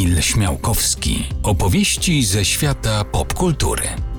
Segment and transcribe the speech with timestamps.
[0.00, 1.26] Kamil Śmiałkowski.
[1.42, 4.09] Opowieści ze świata popkultury.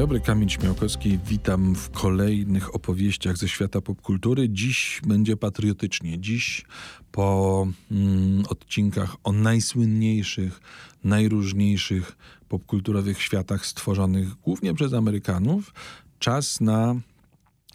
[0.00, 1.18] Dobry, Kamil Śmiałkowski.
[1.26, 4.48] Witam w kolejnych opowieściach ze świata popkultury.
[4.48, 6.20] Dziś będzie patriotycznie.
[6.20, 6.64] Dziś
[7.12, 10.60] po mm, odcinkach o najsłynniejszych,
[11.04, 12.16] najróżniejszych
[12.48, 15.74] popkulturowych światach stworzonych głównie przez Amerykanów,
[16.18, 16.94] czas na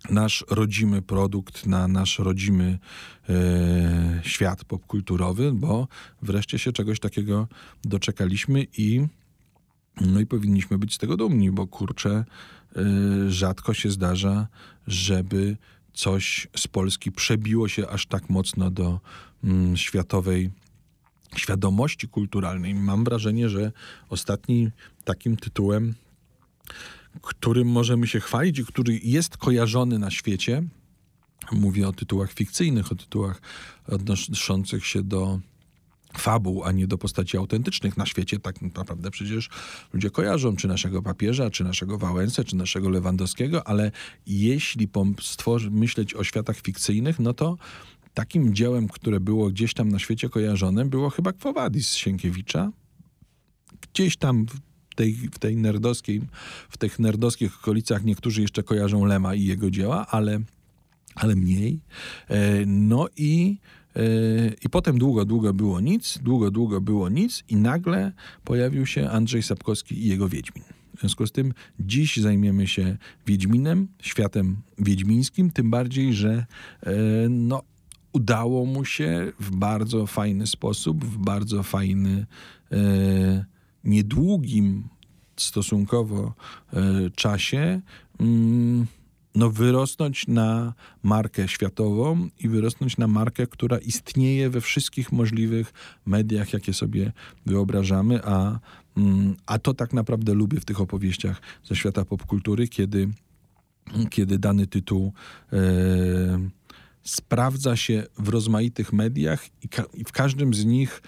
[0.09, 2.79] nasz rodzimy produkt, na nasz rodzimy
[3.29, 5.87] e, świat popkulturowy, bo
[6.21, 7.47] wreszcie się czegoś takiego
[7.83, 9.07] doczekaliśmy i
[10.01, 12.25] no i powinniśmy być z tego dumni, bo kurczę,
[12.77, 14.47] y, rzadko się zdarza,
[14.87, 15.57] żeby
[15.93, 18.99] coś z Polski przebiło się aż tak mocno do
[19.43, 20.49] mm, światowej
[21.35, 22.75] świadomości kulturalnej.
[22.75, 23.71] Mam wrażenie, że
[24.09, 24.71] ostatnim
[25.03, 25.93] takim tytułem,
[27.21, 30.63] którym możemy się chwalić i który jest kojarzony na świecie,
[31.51, 33.41] mówię o tytułach fikcyjnych, o tytułach
[33.87, 35.39] odnoszących się do
[36.19, 39.49] fabuł, a nie do postaci autentycznych na świecie, tak naprawdę przecież
[39.93, 43.91] ludzie kojarzą czy naszego papieża, czy naszego Wałęsę, czy naszego Lewandowskiego, ale
[44.27, 44.87] jeśli
[45.71, 47.57] myśleć o światach fikcyjnych, no to
[48.13, 52.71] takim dziełem, które było gdzieś tam na świecie kojarzone, było chyba Quo Vadis Sienkiewicza.
[53.81, 56.21] Gdzieś tam w tej, w tej nerdowskiej,
[56.69, 60.39] w tych nerdowskich okolicach niektórzy jeszcze kojarzą Lema i jego dzieła, ale,
[61.15, 61.79] ale mniej.
[62.27, 63.57] E, no i
[64.61, 68.11] I potem długo, długo było nic, długo, długo było nic i nagle
[68.43, 70.63] pojawił się Andrzej Sapkowski i jego Wiedźmin.
[70.95, 76.45] W związku z tym dziś zajmiemy się Wiedźminem, światem wiedźmińskim, tym bardziej, że
[76.85, 76.91] yy,
[77.29, 77.61] no,
[78.13, 82.25] udało mu się w bardzo fajny sposób, w bardzo fajny,
[82.71, 83.45] yy,
[83.83, 84.83] niedługim
[85.37, 86.33] stosunkowo
[87.15, 87.81] czasie
[88.19, 88.85] mm,
[89.35, 95.73] no, wyrosnąć na markę światową i wyrosnąć na markę, która istnieje we wszystkich możliwych
[96.05, 97.11] mediach, jakie sobie
[97.45, 98.59] wyobrażamy, a,
[98.97, 103.09] mm, a to tak naprawdę lubię w tych opowieściach ze świata popkultury, kiedy,
[104.09, 105.13] kiedy dany tytuł
[105.53, 105.57] e,
[107.03, 111.01] sprawdza się w rozmaitych mediach i, ka- i w każdym z nich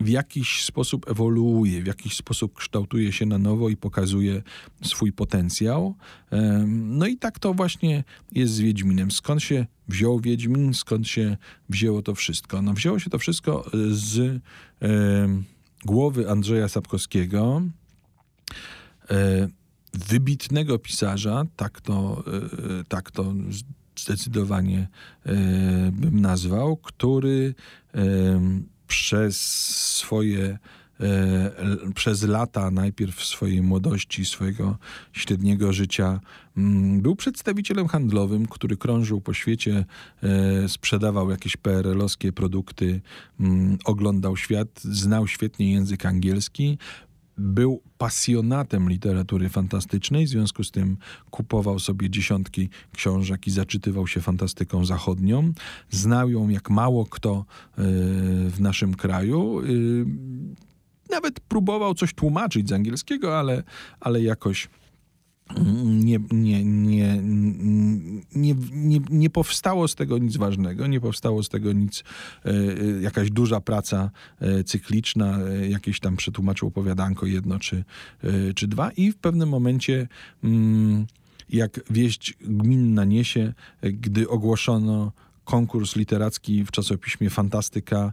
[0.00, 4.42] w jakiś sposób ewoluuje, w jakiś sposób kształtuje się na nowo i pokazuje
[4.82, 5.94] swój potencjał.
[6.66, 9.10] No i tak to właśnie jest z Wiedźminem.
[9.10, 11.36] Skąd się wziął Wiedźmin, skąd się
[11.68, 12.62] wzięło to wszystko?
[12.62, 14.40] No wzięło się to wszystko z
[15.84, 17.62] głowy Andrzeja Sapkowskiego,
[19.10, 19.48] e,
[19.94, 22.24] wybitnego pisarza, tak to,
[22.80, 23.34] e, tak to
[23.96, 24.88] zdecydowanie
[25.26, 25.34] e,
[25.92, 27.54] bym nazwał, który
[28.88, 29.40] przez
[29.96, 30.58] swoje
[31.00, 34.78] e, przez lata, najpierw swojej młodości, swojego
[35.12, 36.20] średniego życia,
[36.56, 39.84] mm, był przedstawicielem handlowym, który krążył po świecie,
[40.22, 43.00] e, sprzedawał jakieś PRL-owskie produkty,
[43.40, 46.78] mm, oglądał świat, znał świetnie język angielski,
[47.38, 50.96] był pasjonatem literatury fantastycznej, w związku z tym
[51.30, 55.52] kupował sobie dziesiątki książek i zaczytywał się fantastyką zachodnią.
[55.90, 57.44] Znał ją jak mało kto e,
[58.50, 59.60] w naszym kraju.
[59.60, 59.64] E,
[61.10, 63.62] nawet próbował coś tłumaczyć z angielskiego, ale,
[64.00, 64.68] ale jakoś
[65.84, 67.22] nie, nie, nie,
[68.34, 72.04] nie, nie, nie powstało z tego nic ważnego, nie powstało z tego nic,
[72.44, 74.10] e, e, jakaś duża praca
[74.40, 75.38] e, cykliczna,
[75.68, 77.84] jakieś tam przetłumaczył opowiadanko jedno czy,
[78.54, 80.08] czy dwa i w pewnym momencie
[80.44, 81.06] mm,
[81.50, 85.12] jak wieść gminna niesie, gdy ogłoszono
[85.44, 88.12] konkurs literacki w czasopiśmie Fantastyka.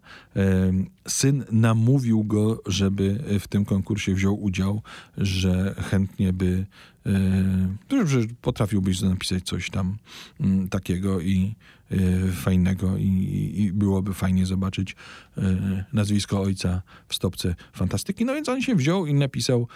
[1.07, 4.81] Syn namówił go, żeby w tym konkursie wziął udział,
[5.18, 6.66] że chętnie by,
[7.05, 9.97] e, że potrafiłbyś napisać coś tam
[10.39, 11.55] mm, takiego i
[11.91, 14.95] e, fajnego i, i byłoby fajnie zobaczyć
[15.38, 18.25] e, nazwisko ojca w stopce fantastyki.
[18.25, 19.67] No więc on się wziął i napisał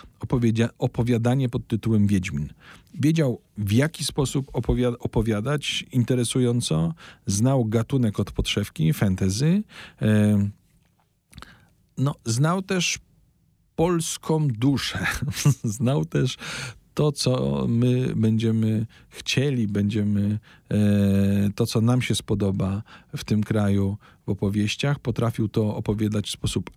[0.78, 2.50] opowiadanie pod tytułem Wiedźmin.
[2.94, 6.94] Wiedział w jaki sposób opowiada opowiadać interesująco,
[7.26, 9.64] znał gatunek od podszewki, fantasy,
[11.98, 13.00] no, znał też
[13.76, 15.06] polską duszę.
[15.78, 16.38] znał też
[17.00, 20.78] to, co my będziemy chcieli, będziemy e,
[21.56, 22.84] to, co nam się spodoba
[23.18, 25.00] w tym kraju w opowieściach.
[25.00, 26.72] Potrafił to opowiadać w sposób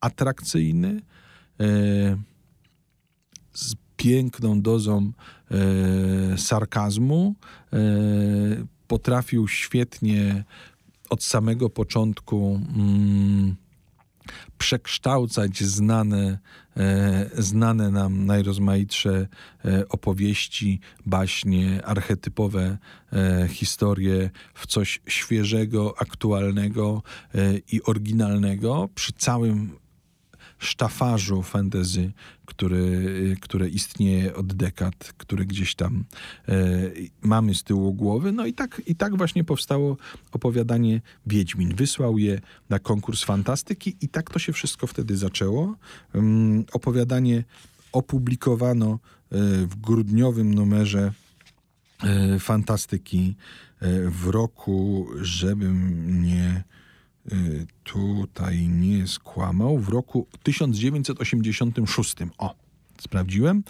[0.00, 1.02] atrakcyjny,
[1.60, 1.64] e,
[3.52, 5.12] z piękną dozą
[5.50, 7.34] e, sarkazmu.
[8.86, 10.44] Potrafił świetnie
[11.10, 12.60] od samego początku.
[14.58, 16.38] Przekształcać znane,
[16.76, 19.26] e, znane nam najrozmaitsze
[19.64, 22.78] e, opowieści, baśnie, archetypowe
[23.12, 27.02] e, historie w coś świeżego, aktualnego
[27.72, 29.78] i oryginalnego przy całym
[30.58, 32.12] sztafarzu fantasy,
[32.46, 36.04] który, które istnieje od dekad, które gdzieś tam
[36.48, 36.54] e,
[37.22, 38.32] mamy z tyłu głowy.
[38.32, 39.96] No i tak, i tak właśnie powstało
[40.32, 41.74] opowiadanie Wiedźmin.
[41.74, 45.76] Wysłał je na konkurs fantastyki i tak to się wszystko wtedy zaczęło.
[46.14, 47.44] Um, opowiadanie
[47.92, 48.98] opublikowano e,
[49.66, 51.12] w grudniowym numerze
[52.02, 53.36] e, fantastyki
[53.80, 56.87] e, w roku, żebym nie y,
[57.84, 62.16] tutaj nie skłamał, w roku 1986.
[62.38, 62.54] O,
[63.02, 63.62] sprawdziłem.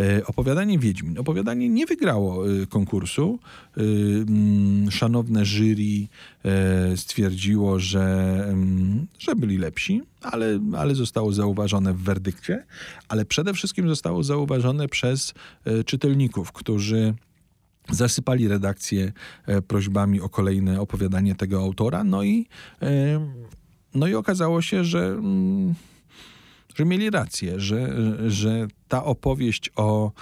[0.00, 1.18] E, Opowiadanie Wiedźmin.
[1.18, 3.38] Opowiadanie nie wygrało y, konkursu.
[3.78, 3.80] Y,
[4.28, 6.08] mm, Szanowne jury
[6.96, 8.04] stwierdziło, że,
[8.48, 12.64] mm, że byli lepsi, ale, ale zostało zauważone w werdykcie.
[13.08, 15.34] Ale przede wszystkim zostało zauważone przez
[15.86, 17.14] czytelników, którzy
[17.90, 19.12] zasypali redakcję
[19.46, 22.46] e, prośbami o kolejne opowiadanie tego autora, no i,
[22.82, 23.20] e,
[23.94, 25.74] no i okazało się, że, mm,
[26.74, 27.94] że mieli rację, że,
[28.30, 30.12] że ta opowieść o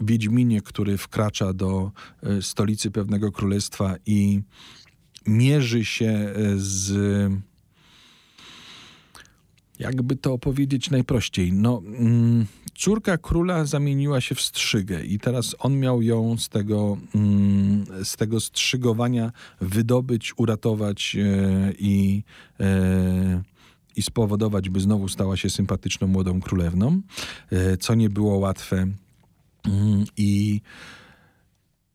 [0.00, 1.92] Wiedźminie, który wkracza do
[2.22, 4.42] e, stolicy pewnego królestwa i
[5.26, 6.92] mierzy się z
[9.82, 11.52] jakby to opowiedzieć najprościej.
[11.52, 16.98] No, mm, córka króla zamieniła się w strzygę i teraz on miał ją z tego,
[17.14, 22.22] mm, z tego strzygowania wydobyć, uratować e, i,
[22.60, 23.42] e,
[23.96, 27.02] i spowodować, by znowu stała się sympatyczną młodą królewną,
[27.52, 28.76] e, co nie było łatwe.
[29.64, 30.60] Mm, I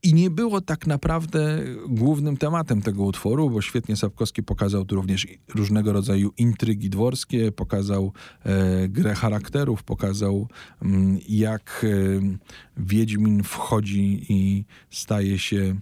[0.02, 5.26] i nie było tak naprawdę głównym tematem tego utworu, bo świetnie Sapkowski pokazał tu również
[5.54, 8.12] różnego rodzaju intrygi dworskie, pokazał
[8.44, 10.48] e, grę charakterów, pokazał
[10.82, 12.36] mm, jak e,
[12.76, 15.74] Wiedźmin wchodzi i staje się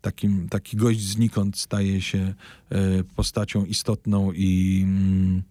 [0.00, 2.34] takim, taki gość znikąd staje się
[2.70, 5.42] e, postacią istotną i mm,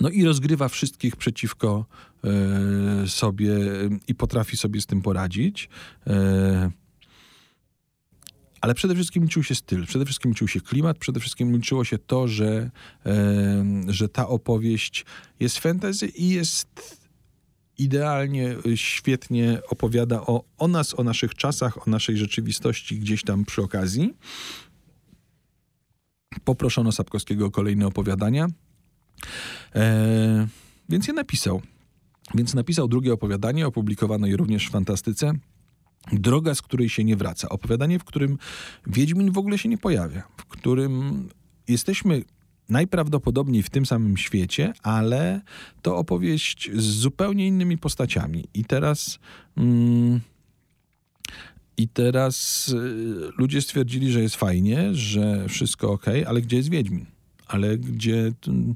[0.00, 1.86] no i rozgrywa wszystkich przeciwko
[2.24, 3.54] e, sobie
[4.08, 5.68] i potrafi sobie z tym poradzić.
[6.06, 6.70] E,
[8.60, 11.98] ale przede wszystkim liczył się styl, przede wszystkim liczył się klimat, przede wszystkim liczyło się
[11.98, 12.70] to, że,
[13.06, 15.04] e, że ta opowieść
[15.40, 16.98] jest fantasy i jest
[17.78, 23.62] idealnie, świetnie opowiada o, o nas, o naszych czasach, o naszej rzeczywistości gdzieś tam przy
[23.62, 24.14] okazji.
[26.44, 28.46] Poproszono Sapkowskiego o kolejne opowiadania.
[29.74, 30.46] E,
[30.88, 31.62] więc je napisał.
[32.34, 35.32] Więc napisał drugie opowiadanie, opublikowano je również w Fantastyce.
[36.12, 37.48] Droga, z której się nie wraca.
[37.48, 38.38] Opowiadanie, w którym
[38.86, 40.22] Wiedźmin w ogóle się nie pojawia.
[40.36, 41.28] W którym
[41.68, 42.22] jesteśmy
[42.68, 45.40] najprawdopodobniej w tym samym świecie, ale
[45.82, 48.44] to opowieść z zupełnie innymi postaciami.
[48.54, 49.18] I teraz...
[49.56, 50.20] Mm,
[51.78, 52.74] i teraz y,
[53.38, 57.06] ludzie stwierdzili, że jest fajnie, że wszystko ok, ale gdzie jest Wiedźmin?
[57.46, 58.74] Ale gdzie mm,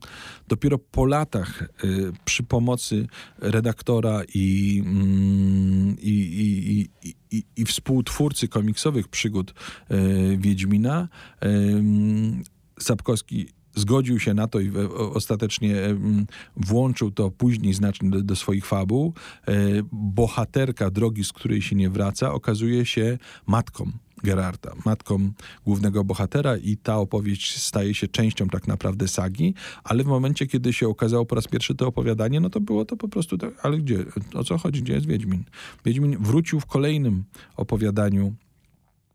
[0.49, 3.07] dopiero po latach y, przy pomocy
[3.39, 9.55] redaktora i, mm, i, i, i, i, i, współtwórcy komiksowych przygód
[9.91, 11.09] y, Wiedźmina
[11.45, 12.43] ym,
[12.79, 14.73] Sapkowski zgodził się na to i
[15.15, 16.27] ostatecznie em,
[16.57, 19.15] włączył to później znacznie do, do swoich fabuł.
[19.49, 19.53] E,
[19.93, 25.33] Bohaterka drogi, z której się nie wraca, okazuje się matką Gerarta, matką
[25.65, 30.73] głównego bohatera i ta opowieść staje się częścią tak naprawdę sagi, ale w momencie, kiedy
[30.73, 33.79] się okazało po raz pierwszy to opowiadanie, no to było to po prostu tak, ale
[33.79, 35.45] gdzie, o co chodzi, gdzie jest Wiedźmin?
[35.85, 37.25] Wiedźmin wrócił w kolejnym
[37.57, 38.35] opowiadaniu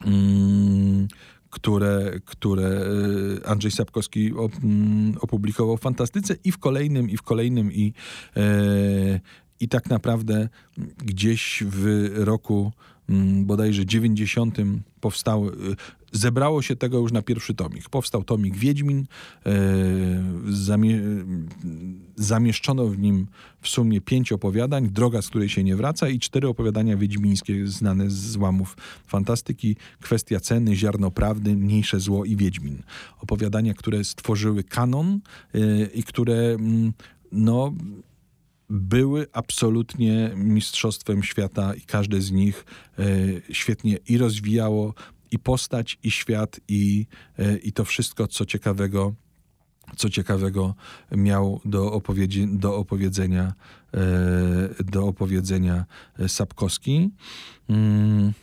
[0.06, 1.08] mm,
[1.56, 2.86] które, które
[3.44, 4.32] e, Andrzej Sapkowski
[4.64, 7.94] mm, opublikował w Fantastyce i w kolejnym, i w kolejnym, i,
[8.36, 9.20] e,
[9.60, 10.50] i tak naprawdę
[10.98, 12.72] gdzieś w roku
[13.44, 14.58] bodajże 90
[15.02, 15.52] powstał, e,
[16.12, 17.90] zebrało się tego już na pierwszy tomik.
[17.90, 19.06] Powstał tomik Wiedźmin,
[19.46, 19.54] e,
[20.50, 21.02] zamie,
[22.16, 23.28] zamieszczono w nim
[23.62, 28.10] w sumie pięć opowiadań, Droga, z której się nie wraca i cztery opowiadania wiedźmińskie znane
[28.10, 32.84] z łamów fantastyki, Kwestia ceny, Ziarno prawdy, Mniejsze zło i Wiedźmin.
[33.22, 35.20] Opowiadania, które stworzyły kanon
[35.54, 36.94] e, i które mm,
[37.32, 37.74] no
[38.70, 42.66] były absolutnie mistrzostwem świata i każde z nich
[43.00, 43.04] e,
[43.52, 44.94] świetnie i rozwijało
[45.32, 47.06] i postać, i świat, i,
[47.40, 49.14] e, i to wszystko, co ciekawego,
[49.96, 50.76] co ciekawego
[51.12, 53.54] miał do, opowiedzi, do opowiedzenia
[53.94, 55.86] e, do opowiedzenia
[56.28, 57.10] Sapkowski.
[57.70, 58.34] Mm.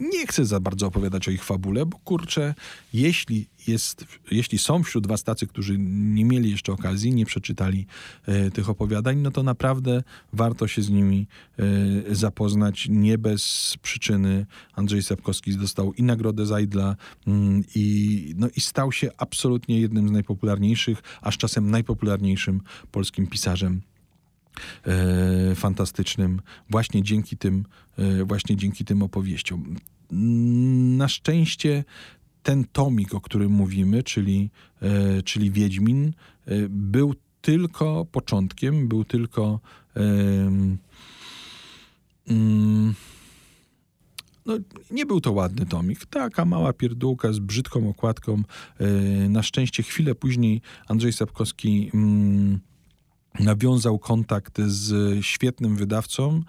[0.00, 2.54] Nie chcę za bardzo opowiadać o ich fabule, bo kurczę,
[2.92, 7.86] jeśli, jest, jeśli są wśród was tacy, którzy nie mieli jeszcze okazji, nie przeczytali
[8.26, 11.26] e, tych opowiadań, no to naprawdę warto się z nimi
[11.58, 12.86] e, zapoznać.
[12.90, 19.10] Nie bez przyczyny Andrzej Sapkowski dostał i Nagrodę Zajdla mm, i, no, i stał się
[19.16, 22.60] absolutnie jednym z najpopularniejszych, a z czasem najpopularniejszym
[22.92, 23.80] polskim pisarzem
[25.54, 27.64] fantastycznym właśnie dzięki tym
[27.98, 29.76] e, właśnie dzięki tym opowieściom.
[30.96, 31.84] Na szczęście
[32.42, 34.50] ten tomik, o którym mówimy, czyli,
[34.82, 36.12] e, czyli Wiedźmin, e,
[36.68, 39.60] był tylko początkiem, był tylko
[39.94, 40.78] mm,
[44.46, 44.58] no,
[44.90, 46.06] nie był to ładny tomik.
[46.06, 48.42] Taka mała pierdółka z brzydką okładką.
[48.80, 48.84] E,
[49.28, 52.60] Na szczęście chwilę później Andrzej Sapkowski mm,
[53.40, 56.42] nawiązał kontakt z świetnym wydawcą, e,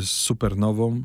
[0.00, 1.02] z Supernową,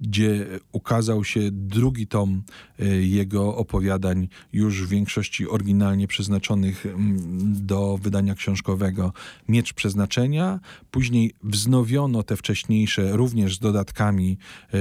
[0.00, 2.42] gdzie ukazał się drugi tom
[2.78, 7.18] e, jego opowiadań, już w większości oryginalnie przeznaczonych mm,
[7.66, 9.12] do wydania książkowego
[9.48, 10.60] Miecz Przeznaczenia.
[10.90, 14.38] Później wznowiono te wcześniejsze, również z dodatkami,
[14.74, 14.78] e,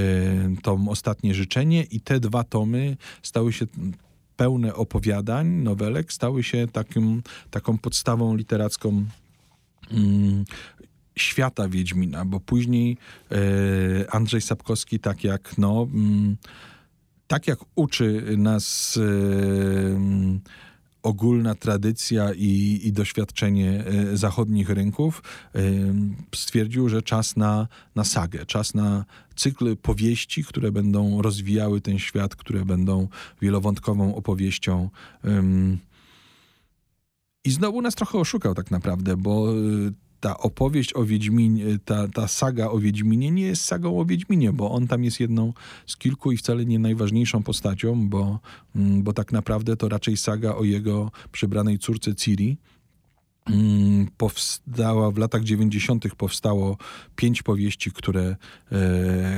[0.61, 3.65] tom Ostatnie Życzenie i te dwa tomy stały się
[4.37, 9.05] pełne opowiadań, nowelek, stały się takim, taką podstawą literacką
[9.91, 10.45] mm,
[11.15, 12.97] świata Wiedźmina, bo później
[13.31, 13.35] e,
[14.11, 16.37] Andrzej Sapkowski, tak jak no, mm,
[17.27, 19.99] tak jak uczy nas e,
[21.07, 25.23] ogólna tradycja i, i doświadczenie e, zachodnich rynków,
[25.55, 25.61] e,
[26.35, 32.35] stwierdził, że czas na, na sagę, czas na cykl powieści, które będą rozwijały ten świat,
[32.35, 33.07] które będą
[33.41, 34.89] wielowątkową opowieścią.
[37.43, 42.27] I znowu nas trochę oszukał tak naprawdę, bo y, ta opowieść o Wiedźminie, ta, ta
[42.27, 45.53] saga o Wiedźminie nie jest sagą o Wiedźminie, bo on tam jest jedną
[45.87, 48.39] z kilku i wcale nie najważniejszą postacią, bo,
[48.75, 52.57] mm, bo tak naprawdę to raczej saga o jego przybranej córce Ciri.
[53.49, 56.15] Mm, Powstała w latach 90.
[56.15, 56.77] powstało
[57.15, 58.35] pięć powieści, które,
[58.71, 58.75] e,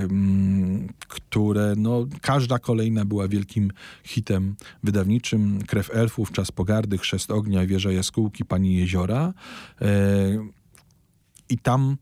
[0.02, 3.72] mm, które no, każda kolejna była wielkim
[4.04, 5.60] hitem wydawniczym.
[5.68, 9.34] Krew elfów, Czas pogardy, Chrzest ognia, Wieża jaskółki, Pani jeziora.
[9.82, 10.59] E,
[11.50, 11.98] I tam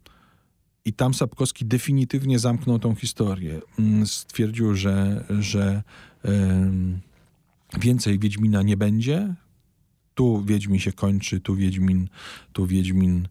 [0.88, 3.62] i tam Sapkowski definitywnie zamknął tą historię.
[3.80, 5.84] Mm, Stwierdził, że, że
[7.80, 9.36] więcej Wiedźmina nie będzie.
[10.16, 12.08] Tu Wiedźmin się kończy, tu Wiedźmin,
[12.54, 13.27] tu Wiedźmin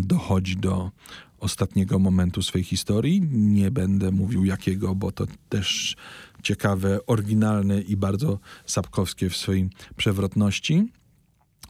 [0.00, 0.90] dochodzi do
[1.38, 3.20] ostatniego momentu swojej historii.
[3.32, 5.96] Nie będę mówił jakiego, bo to też
[6.42, 10.88] ciekawe, oryginalne i bardzo sapkowskie w swojej przewrotności.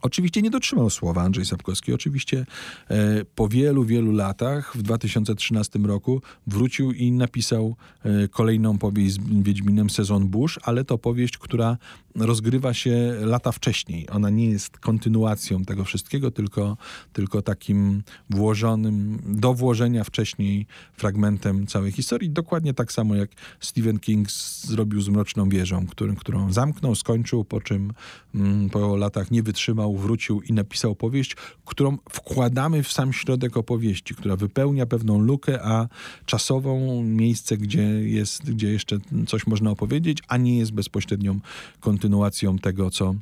[0.03, 1.93] Oczywiście nie dotrzymał słowa Andrzej Sapkowski.
[1.93, 2.47] Oczywiście
[2.89, 9.19] e, po wielu, wielu latach, w 2013 roku, wrócił i napisał e, kolejną powieść z
[9.43, 11.77] Wiedźminem Sezon Burz, ale to powieść, która
[12.17, 14.11] rozgrywa się lata wcześniej.
[14.11, 16.77] Ona nie jest kontynuacją tego wszystkiego, tylko,
[17.13, 22.31] tylko takim włożonym, do włożenia wcześniej fragmentem całej historii.
[22.31, 23.31] Dokładnie tak samo jak
[23.61, 24.31] Stephen King
[24.63, 27.93] zrobił z Mroczną Wieżą, którym, którą zamknął, skończył, po czym
[28.35, 34.15] mm, po latach nie wytrzymał, wrócił i napisał powieść, którą wkładamy w sam środek opowieści,
[34.15, 35.89] która wypełnia pewną lukę, a
[36.27, 41.41] czasową miejsce, gdzie jest, gdzie jeszcze coś można opowiedzieć, a nie jest bezpośrednią
[41.81, 43.15] kontynuacją tego, co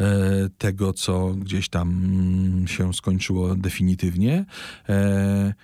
[0.00, 4.44] e, tego, co gdzieś tam mm, się skończyło definitywnie.
[4.88, 5.54] E,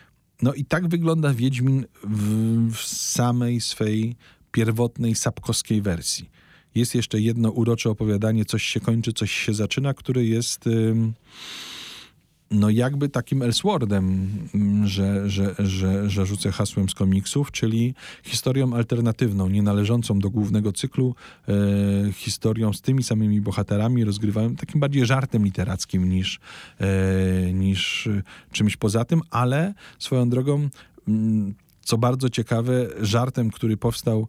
[0.43, 4.17] No i tak wygląda Wiedźmin w, w samej swej
[4.53, 6.31] pierwotnej sapkowskiej wersji.
[6.75, 10.69] Jest jeszcze jedno urocze opowiadanie, coś się kończy, coś się zaczyna, który jest
[12.51, 17.95] no jakby takim Elseworldem, mm, że, że, że, że rzucę hasłem z komiksów, czyli
[18.25, 21.15] historią alternatywną, nie należącą do głównego cyklu,
[21.49, 26.41] e, historią z tymi samymi bohaterami, rozgrywałem takim bardziej żartem literackim niż,
[26.81, 28.09] e, niż
[28.53, 30.69] czymś poza tym, ale swoją drogą,
[31.09, 34.29] mm, co bardzo ciekawe, żartem, który powstał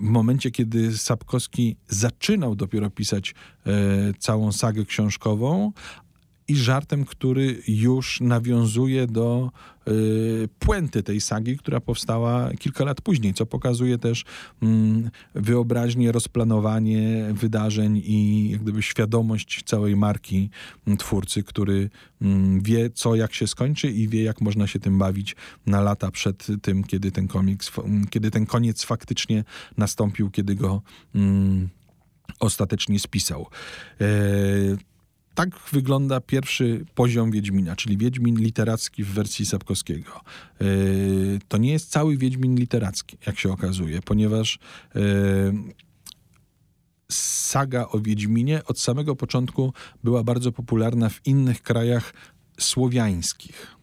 [0.00, 3.34] w momencie, kiedy Sapkowski zaczynał dopiero pisać
[3.66, 3.72] e,
[4.18, 5.72] całą sagę książkową,
[6.50, 9.50] i żartem, który już nawiązuje do
[9.88, 14.24] y, puenty tej sagi, która powstała kilka lat później, co pokazuje też
[14.62, 20.50] mm, wyobraźnię, rozplanowanie wydarzeń i jak gdyby świadomość całej marki
[20.86, 21.90] mm, twórcy, który
[22.22, 26.10] mm, wie, co jak się skończy i wie, jak można się tym bawić na lata
[26.10, 27.72] przed tym, kiedy ten komiks,
[28.10, 29.44] kiedy ten koniec faktycznie
[29.76, 30.82] nastąpił, kiedy go
[32.40, 33.46] ostatecznie spisał.
[35.40, 40.20] E, tak wygląda pierwszy poziom Wiedźmina, czyli Wiedźmin literacki w wersji Sapkowskiego.
[40.60, 44.58] Yy, to nie jest cały Wiedźmin literacki, jak się okazuje, ponieważ
[44.94, 45.02] yy,
[47.10, 49.72] saga o Wiedźminie od samego początku
[50.04, 52.12] była bardzo popularna w innych krajach
[52.58, 53.79] słowiańskich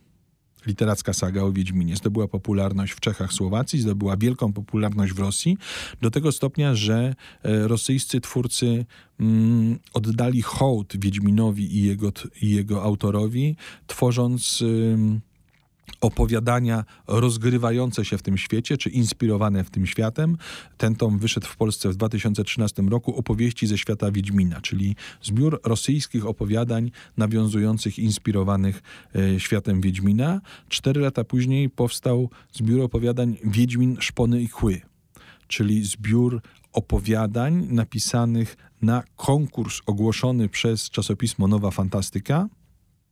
[0.67, 1.95] literacka saga o Wiedźminie.
[1.95, 5.57] Zdobyła popularność w Czechach, Słowacji, zdobyła wielką popularność w Rosji,
[6.01, 8.86] do tego stopnia, że e, rosyjscy twórcy
[9.19, 13.55] mm, oddali hołd Wiedźminowi i jego, i jego autorowi,
[13.88, 14.63] tworząc
[16.01, 20.38] opowiadania rozgrywające się w tym świecie, czy inspirowane w tym światem.
[20.77, 26.25] Ten tom wyszedł w Polsce w 2013 roku, opowieści ze świata Wiedźmina, czyli zbiór rosyjskich
[26.25, 28.82] opowiadań nawiązujących, inspirowanych
[29.15, 30.41] e, światem Wiedźmina.
[30.70, 34.82] Cztery lata później powstał zbiór opowiadań Wiedźmin, Szpony i Kły,
[35.48, 36.41] czyli zbiór
[36.74, 42.48] opowiadań napisanych na konkurs ogłoszony przez czasopismo Nowa Fantastyka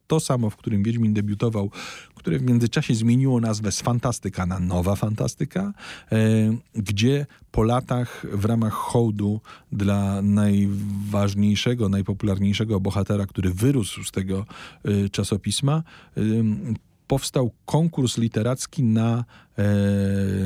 [0.08, 1.70] to samo, w którym Wiedźmin debiutował,
[2.16, 5.74] które w międzyczasie zmieniło nazwę z Fantastyka na Nowa Fantastyka,
[6.12, 6.18] e,
[6.76, 14.46] gdzie po latach w ramach hołdu dla najważniejszego, najpopularniejszego bohatera, który wyrósł z tego
[14.84, 15.84] e, czasopisma,
[16.18, 16.22] e,
[17.08, 19.26] powstał konkurs literacki na,
[19.58, 19.64] e,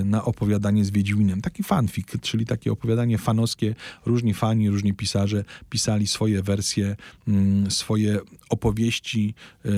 [0.03, 1.41] na opowiadanie z Wiedźminem.
[1.41, 3.75] Taki fanfic, czyli takie opowiadanie fanowskie.
[4.05, 6.95] Różni fani, różni pisarze pisali swoje wersje,
[7.27, 9.33] mm, swoje opowieści
[9.65, 9.69] e,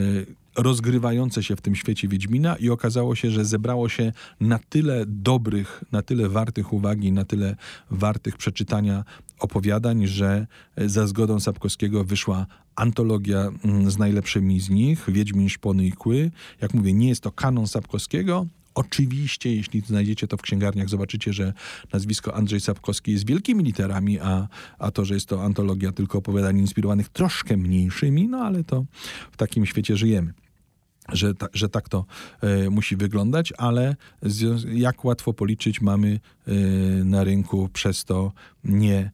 [0.57, 5.83] rozgrywające się w tym świecie Wiedźmina i okazało się, że zebrało się na tyle dobrych,
[5.91, 7.55] na tyle wartych uwagi, na tyle
[7.91, 9.03] wartych przeczytania
[9.39, 15.91] opowiadań, że za zgodą Sapkowskiego wyszła antologia mm, z najlepszymi z nich, Wiedźmin, Szpony i
[15.91, 16.31] Kły.
[16.61, 21.53] Jak mówię, nie jest to kanon Sapkowskiego, Oczywiście, jeśli znajdziecie to w księgarniach, zobaczycie, że
[21.93, 24.47] nazwisko Andrzej Sapkowski jest wielkimi literami, a,
[24.79, 28.85] a to, że jest to antologia tylko opowiadań inspirowanych troszkę mniejszymi, no ale to
[29.31, 30.33] w takim świecie żyjemy
[31.09, 32.05] że, ta, że tak to
[32.41, 33.95] e, musi wyglądać, ale
[34.73, 36.51] jak łatwo policzyć, mamy e,
[37.03, 38.31] na rynku przez to
[38.63, 39.11] nie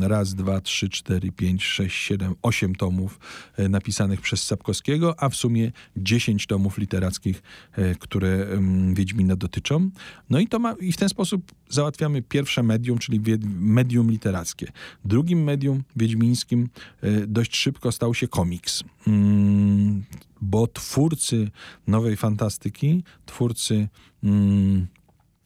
[0.00, 3.18] raz, dwa, trzy, cztery, pięć, sześć, siedem, osiem tomów
[3.56, 7.42] e, napisanych przez Sapkowskiego, a w sumie dziesięć tomów literackich,
[7.72, 8.46] e, które
[8.94, 9.90] Wiedźmina dotyczą.
[10.30, 13.20] No i to ma, i w ten sposób załatwiamy pierwsze medium, czyli
[13.58, 14.72] medium literackie.
[15.04, 16.68] Drugim medium wiedźmińskim
[17.02, 18.84] e, dość szybko stał się komiks.
[19.06, 20.04] Mm,
[20.40, 21.50] bo twórcy
[21.86, 23.88] nowej fantastyki, twórcy
[24.24, 24.86] mm,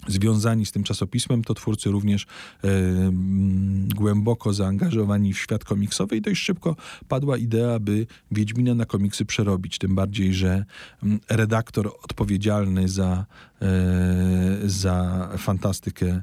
[0.08, 2.26] związani z tym czasopismem, to twórcy również
[2.64, 2.68] e,
[3.94, 6.76] głęboko zaangażowani w świat komiksowy i dość szybko
[7.08, 9.78] padła idea, by Wiedźmina na komiksy przerobić.
[9.78, 10.64] Tym bardziej, że
[11.28, 13.26] redaktor odpowiedzialny za,
[13.62, 16.22] e, za fantastykę,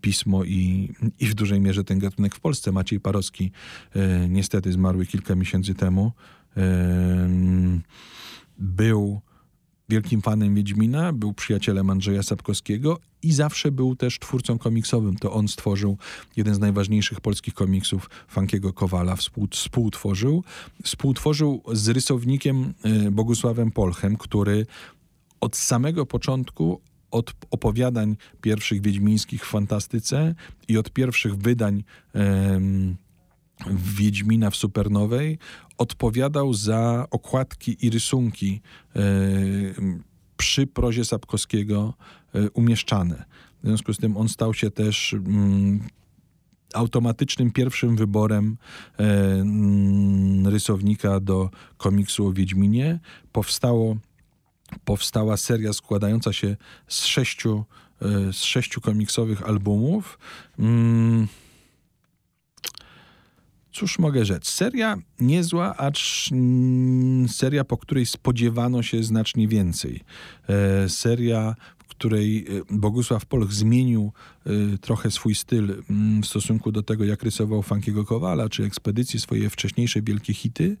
[0.00, 3.52] pismo i, i w dużej mierze ten gatunek w Polsce, Maciej Parowski,
[3.94, 6.12] e, niestety zmarły kilka miesięcy temu,
[8.58, 9.20] był
[9.90, 15.16] wielkim fanem Wiedźmina, był przyjacielem Andrzeja Sapkowskiego i zawsze był też twórcą komiksowym.
[15.16, 15.98] To on stworzył
[16.36, 20.44] jeden z najważniejszych polskich komiksów Funkiego Kowala, współ, współtworzył.
[20.82, 22.74] Współtworzył z rysownikiem
[23.06, 24.66] y, Bogusławem Polchem, który
[25.40, 30.34] od samego początku od opowiadań pierwszych wiedźmińskich w fantastyce
[30.68, 31.84] i od pierwszych wydań
[33.70, 35.38] Wiedźmina w Supernowej
[35.78, 38.60] odpowiadał za okładki i rysunki
[38.96, 39.00] e,
[40.36, 41.94] przy prozie Sapkowskiego
[42.34, 43.24] e, umieszczane.
[43.62, 45.80] W związku z tym on stał się też mm,
[46.74, 48.56] automatycznym pierwszym wyborem
[48.98, 53.00] e, mm, rysownika do komiksu o Wiedźminie.
[53.32, 53.96] Powstało,
[54.84, 56.56] powstała seria składająca się
[56.88, 57.64] z sześciu,
[58.32, 60.18] z sześciu komiksowych albumów.
[60.58, 61.28] Mm,
[63.72, 64.48] Cóż mogę rzec?
[64.48, 70.00] Seria niezła, acz mm, seria, po której spodziewano się znacznie więcej.
[70.48, 74.12] E, seria, w której e, Bogusław Polch zmienił
[74.46, 79.20] e, trochę swój styl mm, w stosunku do tego, jak rysował Funkiego Kowala, czy ekspedycji,
[79.20, 80.76] swoje wcześniejsze wielkie hity,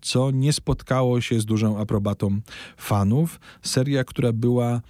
[0.00, 2.40] co nie spotkało się z dużą aprobatą
[2.76, 3.40] fanów.
[3.62, 4.80] Seria, która była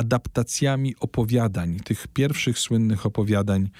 [0.00, 3.70] adaptacjami opowiadań, tych pierwszych słynnych opowiadań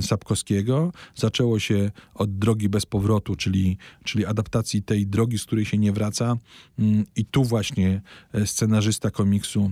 [0.00, 0.92] Sapkowskiego.
[1.14, 5.92] Zaczęło się od Drogi bez powrotu, czyli, czyli adaptacji tej drogi, z której się nie
[5.92, 6.36] wraca.
[6.78, 9.70] Mm, I tu właśnie e, scenarzysta komiksu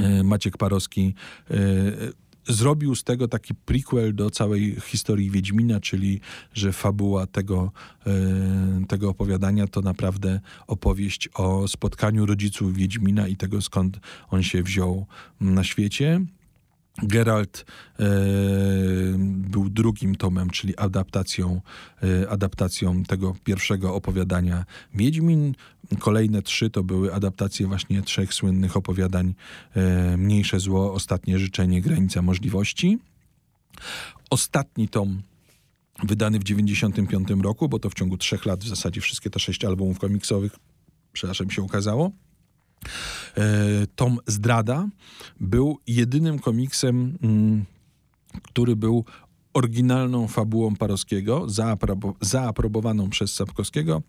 [0.00, 1.14] e, Maciek Parowski
[1.50, 1.54] e,
[2.52, 6.20] zrobił z tego taki prequel do całej historii Wiedźmina, czyli
[6.54, 7.72] że fabuła tego,
[8.06, 14.62] e, tego opowiadania to naprawdę opowieść o spotkaniu rodziców Wiedźmina i tego skąd on się
[14.62, 15.06] wziął
[15.40, 16.20] na świecie.
[17.02, 17.64] Geralt
[17.98, 18.04] e,
[19.18, 21.60] był drugim tomem, czyli adaptacją,
[22.02, 25.54] e, adaptacją tego pierwszego opowiadania Wiedźmin.
[25.98, 29.34] Kolejne trzy to były adaptacje właśnie trzech słynnych opowiadań
[29.74, 32.98] e, Mniejsze zło, Ostatnie życzenie, Granica możliwości.
[34.30, 35.22] Ostatni tom
[36.02, 39.64] wydany w 1995 roku, bo to w ciągu trzech lat w zasadzie wszystkie te sześć
[39.64, 40.56] albumów komiksowych,
[41.12, 42.10] przepraszam, się ukazało.
[43.36, 44.88] E, tom Zdrada
[45.40, 47.64] był jedynym komiksem, mm,
[48.42, 49.04] który był
[49.54, 54.02] oryginalną fabułą Parowskiego, zaaprobo- zaaprobowaną przez Sapkowskiego,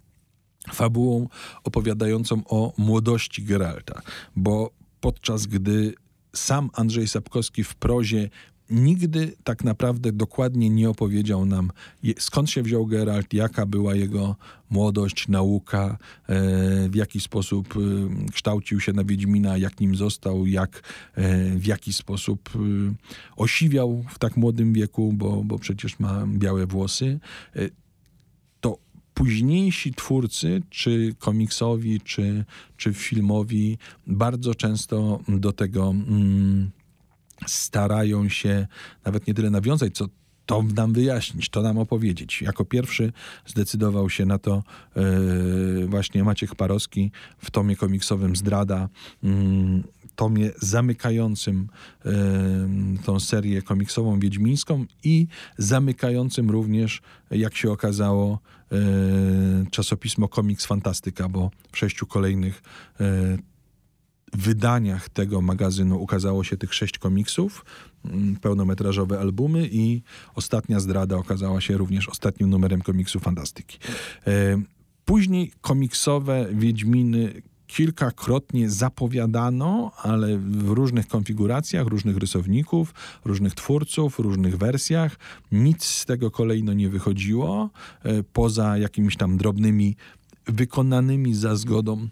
[0.74, 1.28] fabułą
[1.64, 4.02] opowiadającą o młodości Geralta,
[4.36, 5.94] bo podczas gdy
[6.36, 8.30] sam Andrzej Sapkowski w prozie
[8.72, 11.72] nigdy tak naprawdę dokładnie nie opowiedział nam,
[12.20, 14.36] skąd się wziął Geralt, jaka była jego
[14.70, 20.84] młodość, nauka, e, w jaki sposób e, kształcił się na Wiedźmina, jak nim został, jak,
[21.16, 22.50] e, w jaki sposób
[23.36, 27.20] osiwiał w tak młodym wieku, bo, bo przecież ma białe włosy.
[29.14, 32.46] Późniejsi twórcy, czy komiksowi, czy,
[32.78, 36.72] czy filmowi, bardzo często do tego mm,
[37.48, 38.68] starają się
[39.06, 40.08] nawet nie tyle nawiązać, co
[40.46, 42.42] to nam wyjaśnić, to nam opowiedzieć.
[42.42, 43.14] Jako pierwszy
[43.46, 44.64] zdecydował się na to
[44.96, 45.02] e,
[45.88, 48.90] właśnie Maciek Parowski w tomie komiksowym Zdrada,
[49.24, 49.84] mm,
[50.16, 51.68] tomie zamykającym
[52.06, 52.12] e,
[53.06, 55.28] tą serię komiksową wiedźmińską i
[55.58, 57.02] zamykającym również,
[57.32, 58.40] jak się okazało,
[58.72, 58.76] e,
[59.72, 62.64] czasopismo Komiks Fantastyka, bo w sześciu kolejnych
[64.34, 67.66] wydaniach tego magazynu ukazało się tych sześć komiksów,
[68.06, 70.02] mm, pełnometrażowe albumy i
[70.36, 73.80] ostatnia zdrada okazała się również ostatnim numerem komiksu Fantastyki.
[74.28, 74.62] E,
[75.06, 82.94] Później komiksowe Wiedźminy kilkakrotnie zapowiadano, ale w różnych konfiguracjach, różnych rysowników,
[83.26, 85.16] różnych twórców, różnych wersjach.
[85.52, 87.70] Nic z tego kolejno nie wychodziło,
[88.04, 89.96] e, poza jakimiś tam drobnymi,
[90.46, 92.08] wykonanymi za zgodą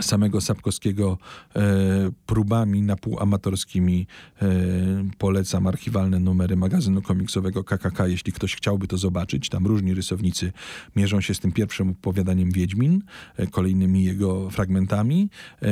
[0.00, 1.18] samego Sapkowskiego
[1.56, 1.60] e,
[2.26, 4.06] próbami napółamatorskimi.
[4.42, 4.48] E,
[5.18, 9.48] polecam archiwalne numery magazynu komiksowego KKK, jeśli ktoś chciałby to zobaczyć.
[9.48, 10.52] Tam różni rysownicy
[10.96, 13.02] mierzą się z tym pierwszym opowiadaniem Wiedźmin,
[13.36, 15.30] e, kolejnymi jego fragmentami.
[15.62, 15.68] E,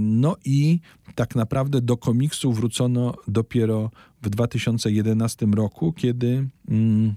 [0.00, 0.80] no i
[1.14, 3.90] tak naprawdę do komiksu wrócono dopiero
[4.22, 7.14] w 2011 roku, kiedy, mm,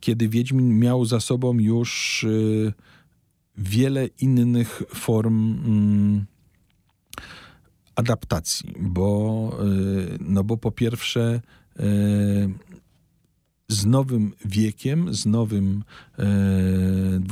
[0.00, 2.24] kiedy Wiedźmin miał za sobą już...
[2.74, 2.97] E,
[3.58, 6.26] wiele innych form mm,
[7.94, 11.40] adaptacji, bo, y, no bo po pierwsze
[11.80, 11.82] y,
[13.70, 15.84] z nowym wiekiem, z nowym
[16.18, 16.24] e,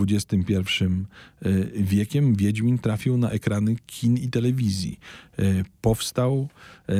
[0.00, 5.00] XXI e, wiekiem Wiedźmin trafił na ekrany kin i telewizji.
[5.38, 5.42] E,
[5.80, 6.48] powstał,
[6.88, 6.94] e,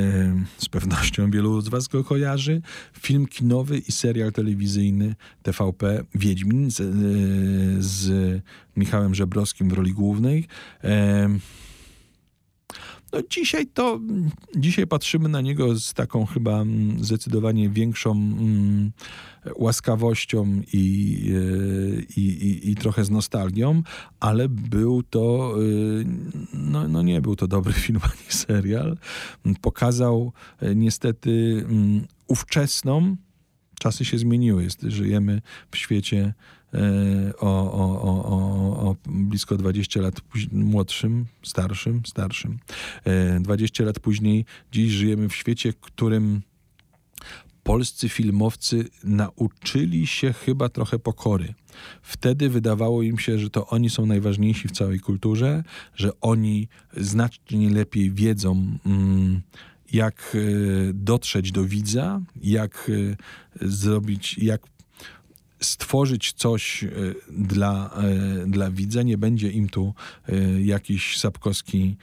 [0.58, 2.62] z pewnością wielu z was go kojarzy,
[3.00, 6.84] film kinowy i serial telewizyjny TVP Wiedźmin z, e,
[7.82, 8.42] z
[8.76, 10.46] Michałem Żebrowskim w roli głównej.
[13.16, 14.00] E, no dzisiaj to,
[14.56, 18.92] dzisiaj patrzymy na niego z taką chyba mm, zdecydowanie większą mm,
[19.56, 23.82] łaskawością i, e, i, i, i trochę z nostalgią,
[24.20, 26.06] ale był to, y,
[26.54, 28.96] no, no nie był to dobry film ani serial.
[29.60, 33.16] Pokazał e, niestety mm, ówczesną,
[33.78, 36.34] czasy się zmieniły, jest, żyjemy w świecie e,
[37.38, 40.20] o, o, o, o, o blisko 20 lat
[40.52, 42.58] młodszym, starszym, starszym.
[43.04, 46.42] E, 20 lat później, dziś żyjemy w świecie, którym
[47.62, 51.54] polscy filmowcy nauczyli się chyba trochę pokory.
[52.02, 57.70] Wtedy wydawało im się, że to oni są najważniejsi w całej kulturze, że oni znacznie
[57.70, 59.40] lepiej wiedzą, mm,
[59.92, 62.90] jak e, dotrzeć do widza, jak
[63.60, 64.75] zrobić, jak
[65.60, 66.88] stworzyć coś e,
[67.28, 69.02] dla, e, dla widza.
[69.02, 69.94] Nie będzie im tu
[70.28, 71.96] e, jakiś Sapkowski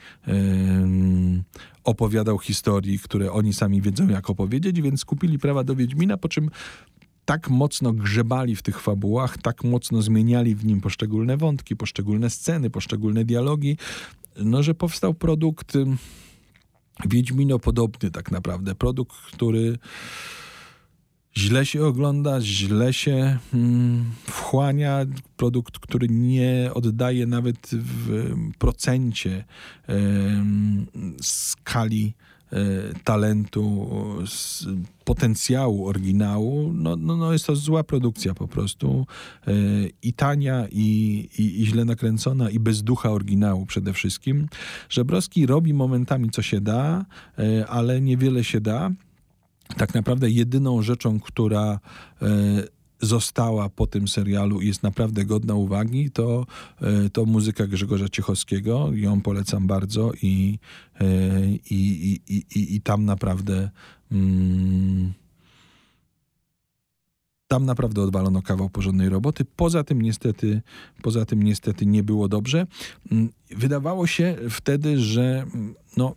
[1.84, 6.50] opowiadał historii, które oni sami wiedzą, jak opowiedzieć, więc kupili prawa do Wiedźmina, po czym
[7.24, 12.70] tak mocno grzebali w tych fabułach, tak mocno zmieniali w nim poszczególne wątki, poszczególne sceny,
[12.70, 13.76] poszczególne dialogi,
[14.36, 15.98] no, że powstał produkt ym,
[17.06, 18.74] Wiedźminopodobny tak naprawdę.
[18.74, 19.78] Produkt, który
[21.38, 25.06] źle się ogląda, źle się mm, wchłania.
[25.36, 29.44] Produkt, który nie oddaje nawet w procencie
[29.86, 30.86] em,
[31.22, 32.14] skali
[32.52, 32.56] e,
[33.04, 33.90] talentu,
[35.04, 39.06] potencjału oryginału, no, no, no jest to zła produkcja po prostu
[39.46, 39.52] e,
[40.02, 40.84] i tania, i,
[41.38, 44.48] i, i źle nakręcona, i bez ducha oryginału przede wszystkim.
[44.88, 47.04] Żebrowski robi momentami co się da,
[47.38, 48.90] e, ale niewiele się da.
[49.76, 51.80] Tak naprawdę jedyną rzeczą, która
[52.22, 52.28] e,
[53.00, 56.46] została po tym serialu i jest naprawdę godna uwagi, to,
[56.80, 58.90] e, to muzyka Grzegorza Ciechowskiego.
[58.92, 60.58] Ją polecam bardzo i,
[61.00, 61.06] e,
[61.70, 63.70] i, i, i, i, tam naprawdę
[64.12, 65.12] mm,
[67.48, 69.44] tam naprawdę odwalono kawał porządnej roboty.
[69.56, 70.62] Poza tym niestety,
[71.02, 72.66] poza tym niestety nie było dobrze.
[73.12, 76.16] Mm, Wydawało się wtedy, że mm, no,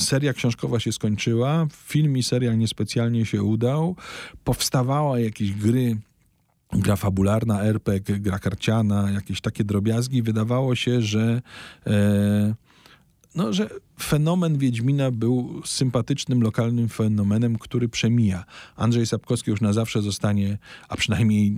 [0.00, 3.96] seria książkowa się skończyła, film i serial niespecjalnie się udał,
[4.44, 5.96] powstawała jakieś gry,
[6.72, 10.22] gra fabularna, RPG, gra karciana, jakieś takie drobiazgi.
[10.22, 11.42] Wydawało się, że
[11.86, 12.54] e,
[13.34, 18.44] no, że fenomen Wiedźmina był sympatycznym, lokalnym fenomenem, który przemija.
[18.76, 21.54] Andrzej Sapkowski już na zawsze zostanie, a przynajmniej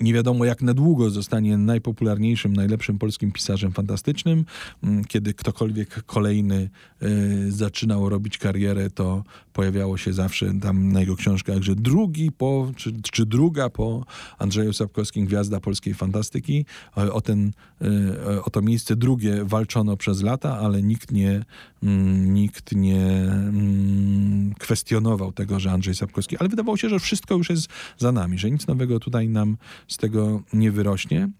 [0.00, 4.44] nie wiadomo jak na długo zostanie najpopularniejszym, najlepszym polskim pisarzem fantastycznym.
[4.82, 6.70] Mm, Kiedy ktokolwiek kolejny
[7.02, 12.70] y, zaczynał robić karierę, to pojawiało się zawsze tam na jego książkach, że drugi po,
[12.76, 14.04] czy, czy druga po
[14.38, 16.64] Andrzeju Sapkowskim gwiazda polskiej fantastyki.
[16.94, 21.44] O, ten, y, o to miejsce drugie walczono przez lata, ale nikt nie,
[21.82, 27.50] mm, nikt nie mm, kwestionował tego, że Andrzej Sapkowski, ale wydawało się, że wszystko już
[27.50, 29.56] jest za nami, że nic nowego tutaj nam
[29.88, 31.30] z tego nie wyrośnie.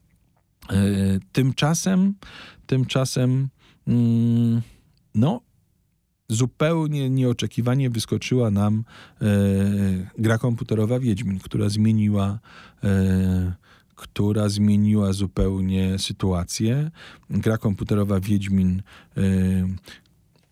[0.70, 0.81] E,
[1.33, 2.14] Tymczasem,
[2.66, 3.49] tymczasem,
[3.87, 4.62] mm,
[5.14, 5.40] no,
[6.31, 8.85] zupełnie nieoczekiwanie wyskoczyła nam
[9.23, 9.27] e,
[10.19, 12.38] gra komputerowa Wiedźmin, która zmieniła
[12.85, 13.53] e,
[14.01, 16.90] która zmieniła zupełnie sytuację.
[17.31, 18.83] Gra komputerowa Wiedźmin
[19.16, 19.23] e,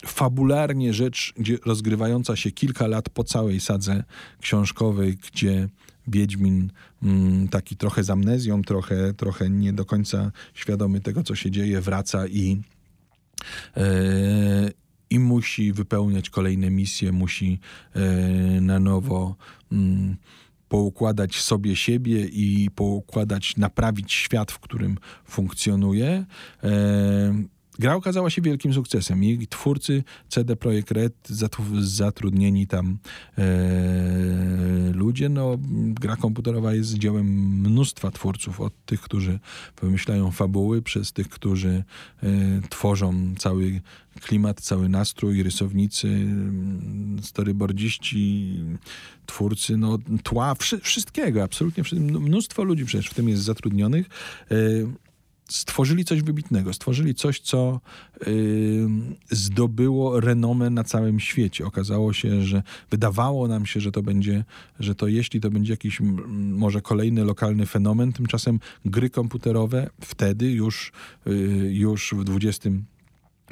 [0.06, 4.04] fabularnie rzecz gdzie rozgrywająca się kilka lat po całej sadze
[4.40, 5.68] książkowej, gdzie
[6.08, 6.70] Wiedźmin
[7.02, 11.80] mm, taki trochę z amnezją, trochę, trochę nie do końca świadomy tego, co się dzieje,
[11.80, 12.62] wraca i,
[13.76, 14.70] e,
[15.10, 17.58] i musi wypełniać kolejne misje, musi
[17.94, 18.00] e,
[18.60, 19.36] na nowo
[19.72, 20.16] mm,
[20.68, 26.24] poukładać sobie siebie i poukładać, naprawić świat, w którym funkcjonuje.
[27.78, 29.24] Gra okazała się wielkim sukcesem.
[29.24, 32.98] Jej twórcy CD Projekt Red, zatru- zatrudnieni tam
[33.38, 35.58] e, ludzie, no
[36.00, 37.26] gra komputerowa jest dziełem
[37.60, 39.38] mnóstwa twórców, od tych, którzy
[39.82, 41.84] wymyślają fabuły, przez tych, którzy
[42.22, 42.26] e,
[42.68, 43.80] tworzą cały
[44.20, 48.54] klimat, cały nastrój, rysownicy, mm, storyboardziści,
[49.26, 51.84] twórcy, no tła, wszy- wszystkiego, absolutnie.
[52.00, 54.06] Mnóstwo ludzi przecież w tym jest zatrudnionych.
[54.50, 54.54] E,
[55.48, 57.80] stworzyli coś wybitnego, stworzyli coś, co
[58.26, 58.86] y,
[59.30, 61.66] zdobyło renomę na całym świecie.
[61.66, 64.44] Okazało się, że wydawało nam się, że to będzie,
[64.80, 66.00] że to jeśli to będzie jakiś
[66.34, 70.92] może kolejny lokalny fenomen, tymczasem gry komputerowe wtedy już,
[71.26, 71.30] y,
[71.72, 72.70] już w 20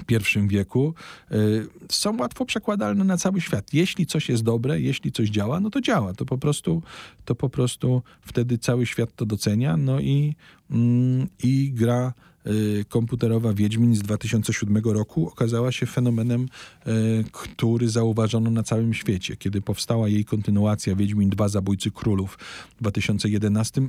[0.08, 0.94] i wieku,
[1.32, 3.74] y, są łatwo przekładalne na cały świat.
[3.74, 6.14] Jeśli coś jest dobre, jeśli coś działa, no to działa.
[6.14, 6.82] To po prostu,
[7.24, 9.76] to po prostu wtedy cały świat to docenia.
[9.76, 10.34] No i,
[10.70, 11.28] mm,
[11.72, 12.12] gra
[12.46, 16.48] y, komputerowa Wiedźmin z 2007 roku okazała się fenomenem,
[16.86, 19.36] y, który zauważono na całym świecie.
[19.36, 22.38] Kiedy powstała jej kontynuacja Wiedźmin 2 Zabójcy Królów
[22.76, 23.82] w 2011,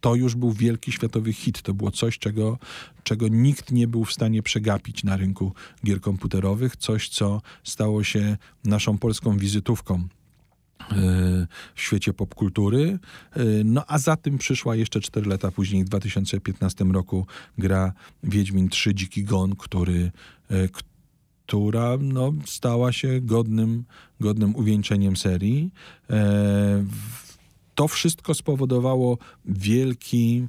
[0.00, 1.62] to już był wielki światowy hit.
[1.62, 2.58] To było coś, czego,
[3.02, 5.52] czego nikt nie był w stanie przegapić na rynku
[5.84, 6.76] gier komputerowych.
[6.76, 10.06] Coś, co stało się naszą polską wizytówką e,
[11.74, 12.98] w świecie popkultury.
[13.32, 17.26] E, No a za tym przyszła jeszcze 4 lata później, w 2015 roku,
[17.58, 20.10] gra Wiedźmin 3 Dziki Gon, który,
[20.50, 20.68] e,
[21.46, 23.84] która no, stała się godnym,
[24.20, 25.70] godnym uwieńczeniem serii.
[27.80, 30.46] To wszystko spowodowało wielki,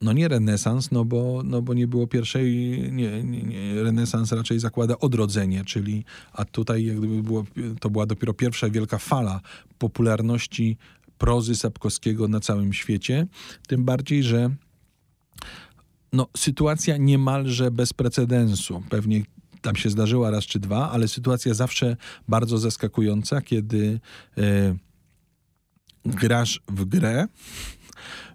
[0.00, 4.58] no nie renesans, no bo, no bo nie było pierwszej, nie, nie, nie, renesans raczej
[4.58, 7.44] zakłada odrodzenie, czyli, a tutaj jak gdyby było,
[7.80, 9.40] to była dopiero pierwsza wielka fala
[9.78, 10.76] popularności
[11.18, 13.26] prozy Sapkowskiego na całym świecie,
[13.68, 14.50] tym bardziej, że
[16.12, 18.82] no, sytuacja niemalże bez precedensu.
[18.88, 19.22] Pewnie
[19.62, 21.96] tam się zdarzyła raz czy dwa, ale sytuacja zawsze
[22.28, 24.00] bardzo zaskakująca, kiedy
[24.36, 24.87] e,
[26.14, 27.26] grasz w grę,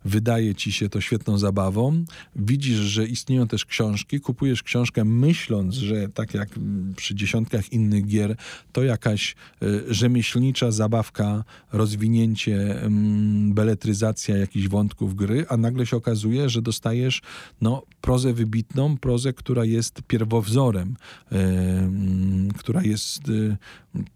[0.06, 2.06] wydaje ci się to świetną zabawą,
[2.36, 6.50] widzisz, że istnieją też książki, kupujesz książkę myśląc, że tak jak
[6.96, 8.36] przy dziesiątkach innych gier,
[8.72, 16.50] to jakaś y, rzemieślnicza zabawka, rozwinięcie, mm, beletryzacja jakichś wątków gry, a nagle się okazuje,
[16.50, 17.22] że dostajesz
[17.62, 20.96] no, prozę wybitną, prozę, która jest pierwowzorem,
[21.32, 23.58] y, mm, która jest y,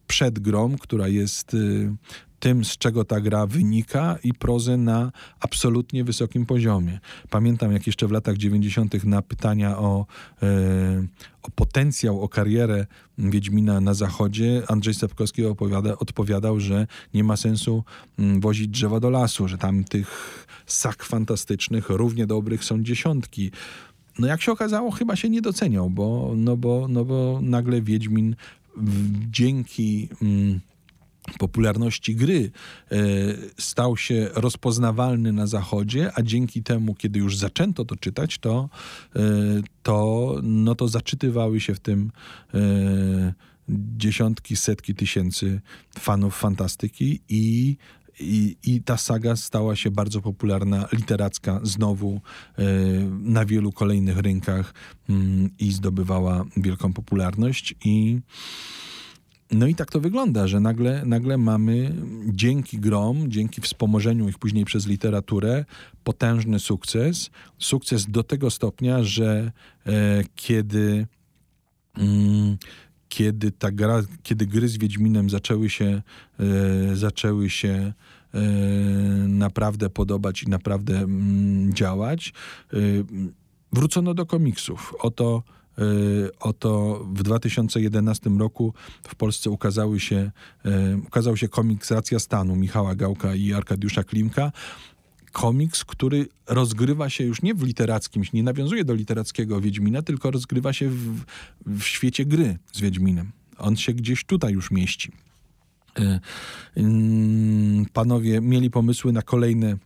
[0.08, 1.96] przed grą, która jest y,
[2.40, 7.00] tym, z czego ta gra wynika i prozę na absolutnie wysokim poziomie.
[7.30, 9.04] Pamiętam, jak jeszcze w latach 90.
[9.04, 10.06] na pytania o,
[10.44, 10.48] e,
[11.44, 12.86] o potencjał, o karierę
[13.18, 17.84] Wiedźmina na zachodzie, Andrzej Sapkowski opowiada, odpowiadał, że nie ma sensu
[18.20, 23.52] mm, wozić drzewa do lasu, że tam tych sak fantastycznych, równie dobrych są dziesiątki.
[24.20, 28.36] No jak się okazało, chyba się nie doceniał, bo, no bo, no bo nagle Wiedźmin
[28.78, 30.10] w, dzięki...
[30.22, 30.60] Mm,
[31.40, 32.52] popularności gry
[32.92, 32.98] e,
[33.58, 38.70] stał się rozpoznawalny na zachodzie, a dzięki temu, kiedy już zaczęto to czytać, to,
[39.16, 39.20] e,
[39.84, 42.12] to, no to zaczytywały się w tym
[42.54, 43.34] e,
[43.98, 45.62] dziesiątki, setki tysięcy
[46.00, 47.78] fanów fantastyki i
[48.20, 52.22] i, I ta saga stała się bardzo popularna, literacka, znowu
[53.20, 54.74] na wielu kolejnych rynkach
[55.10, 57.76] mm, i zdobywała wielką popularność.
[57.86, 58.20] I,
[59.52, 64.66] no i tak to wygląda, że nagle, nagle mamy dzięki grom, dzięki wspomożeniu ich później
[64.66, 65.66] przez literaturę,
[66.04, 67.30] potężny sukces.
[67.60, 69.52] Sukces do tego stopnia, że
[69.86, 71.08] e, kiedy,
[71.98, 72.58] mm,
[73.10, 76.02] kiedy ta gra, kiedy gry z Wiedźminem zaczęły się,
[76.40, 77.94] e, zaczęły się
[78.34, 78.40] e,
[79.28, 82.34] naprawdę podobać i naprawdę mm, działać,
[82.74, 82.78] e,
[83.72, 84.94] wrócono do komiksów.
[85.00, 85.44] Oto
[86.40, 90.32] oto w 2011 roku w Polsce ukazały się,
[90.66, 94.52] y, ukazał się komiks Racja Stanu Michała Gałka i Arkadiusza Klimka
[95.32, 100.74] komiks, który rozgrywa się już nie w literackim, nie nawiązuje do literackiego Wiedźmina, tylko rozgrywa
[100.74, 101.24] się w,
[101.66, 103.32] w świecie gry z Wiedźminem.
[103.58, 105.12] On się gdzieś tutaj już mieści.
[106.00, 106.20] Y,
[107.94, 109.78] panowie mieli pomysły na kolejne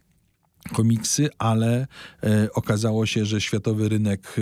[0.73, 1.87] komiksy, ale
[2.23, 4.41] e, okazało się, że światowy rynek e,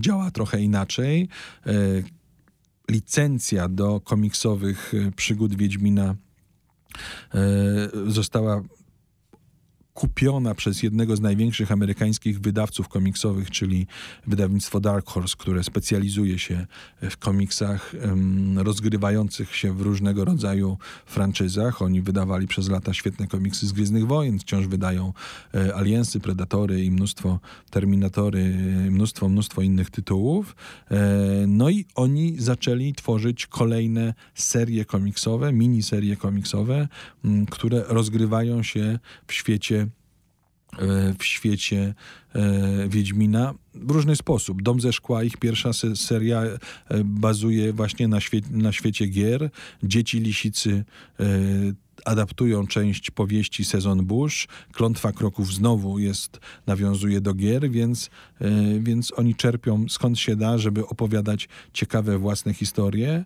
[0.00, 1.28] działa trochę inaczej.
[1.66, 1.72] E,
[2.90, 6.14] licencja do komiksowych e, przygód Wiedźmina
[7.34, 7.38] e,
[8.06, 8.62] została
[9.94, 13.86] kupiona przez jednego z największych amerykańskich wydawców komiksowych, czyli
[14.26, 16.66] wydawnictwo Dark Horse, które specjalizuje się
[17.02, 17.94] w komiksach
[18.56, 21.82] rozgrywających się w różnego rodzaju franczyzach.
[21.82, 25.12] Oni wydawali przez lata świetne komiksy z Gwiezdnych Wojen, wciąż wydają
[25.54, 28.44] e, Aliensy, Predatory i mnóstwo Terminatory,
[28.90, 30.56] mnóstwo, mnóstwo innych tytułów.
[30.90, 36.88] E, no i oni zaczęli tworzyć kolejne serie komiksowe, miniserie komiksowe,
[37.50, 39.89] które rozgrywają się w świecie E,
[41.18, 41.94] w świecie
[42.34, 44.62] e, Wiedźmina w różny sposób.
[44.62, 46.58] Dom ze szkła, ich pierwsza seria e,
[47.04, 49.50] bazuje właśnie na, świe na świecie gier.
[49.82, 50.84] Dzieci Lisicy
[52.04, 54.48] adaptują część powieści Sezon Bush.
[54.72, 58.10] Klątwa Kroków znowu jest, nawiązuje do gier, więc,
[58.80, 63.24] więc oni czerpią skąd się da, żeby opowiadać ciekawe własne historie.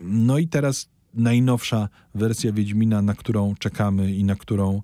[0.00, 4.82] No i teraz najnowsza wersja Wiedźmina, na którą czekamy i na którą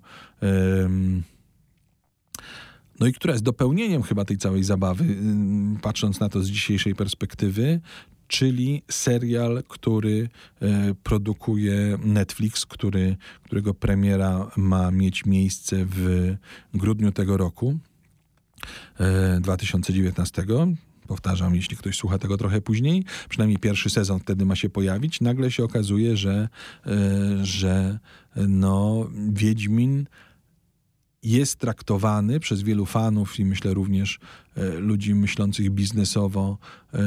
[3.01, 5.05] no i która jest dopełnieniem chyba tej całej zabawy,
[5.81, 7.81] patrząc na to z dzisiejszej perspektywy,
[8.27, 10.29] czyli serial, który
[10.61, 16.35] e, produkuje Netflix, który, którego premiera ma mieć miejsce w
[16.73, 17.77] grudniu tego roku,
[19.41, 20.75] 2019 e,
[21.07, 25.51] powtarzam, jeśli ktoś słucha tego trochę później, przynajmniej pierwszy sezon wtedy ma się pojawić, nagle
[25.51, 26.49] się okazuje, że,
[26.85, 27.99] e, że
[28.35, 30.05] no, Wiedźmin
[31.23, 34.19] jest traktowany przez wielu fanów i myślę również
[34.55, 36.57] e, ludzi myślących biznesowo
[36.93, 36.99] e,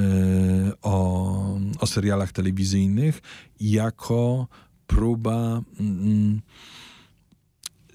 [0.83, 3.22] o, o serialach telewizyjnych
[3.61, 4.48] jako
[4.87, 6.40] próba mm,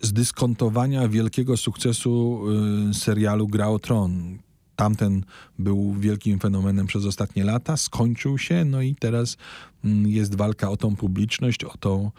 [0.02, 2.42] zdyskontowania wielkiego sukcesu
[2.90, 4.38] e, serialu Gra o Tron.
[4.76, 5.24] Tamten
[5.60, 9.38] był wielkim fenomenem przez ostatnie lata, skończył się, no i teraz
[9.86, 12.12] mm, jest walka o tą publiczność, o tą,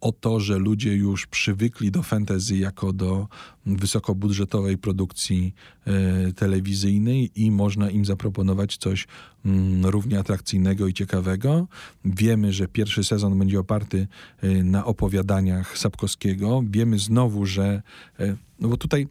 [0.00, 3.28] o to, że ludzie już przywykli do fantasy jako do
[3.66, 5.54] wysokobudżetowej produkcji
[5.86, 9.06] e, telewizyjnej i można im zaproponować coś
[9.44, 11.68] mm, równie atrakcyjnego i ciekawego.
[12.04, 14.08] Wiemy, że pierwszy sezon będzie oparty
[14.42, 16.62] e, na opowiadaniach Sapkowskiego.
[16.70, 17.82] Wiemy znowu, że
[18.20, 19.08] e, no bo tutaj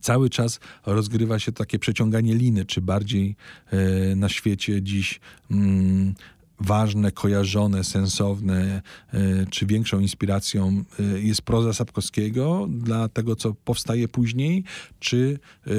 [0.00, 3.36] cały czas rozgrywa się takie przeciąganie liny, czy bardziej
[3.70, 5.20] e, na świecie dziś
[5.50, 6.14] mm,
[6.62, 14.08] ważne, kojarzone, sensowne, e, czy większą inspiracją e, jest proza Sapkowskiego dla tego, co powstaje
[14.08, 14.64] później,
[14.98, 15.70] czy, e,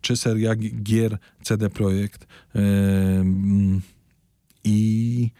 [0.00, 2.26] czy seria gier CD Projekt
[4.64, 5.30] i,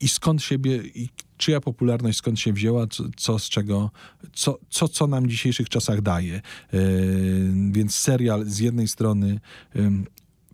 [0.00, 3.90] i skąd siebie, i czyja popularność skąd się wzięła, co, co z czego,
[4.32, 6.40] co, co, co nam w dzisiejszych czasach daje.
[7.70, 9.40] Więc serial z jednej strony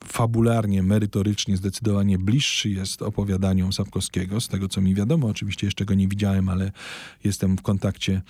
[0.04, 5.26] fabularnie, merytorycznie zdecydowanie bliższy jest opowiadaniom Sapkowskiego, z tego co mi wiadomo.
[5.26, 6.72] Oczywiście jeszcze go nie widziałem, ale
[7.24, 8.22] jestem w kontakcie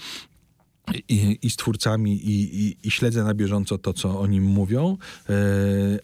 [1.08, 4.96] i, i z twórcami i, i, i, śledzę na bieżąco to, co o nim mówią.
[5.28, 5.34] E,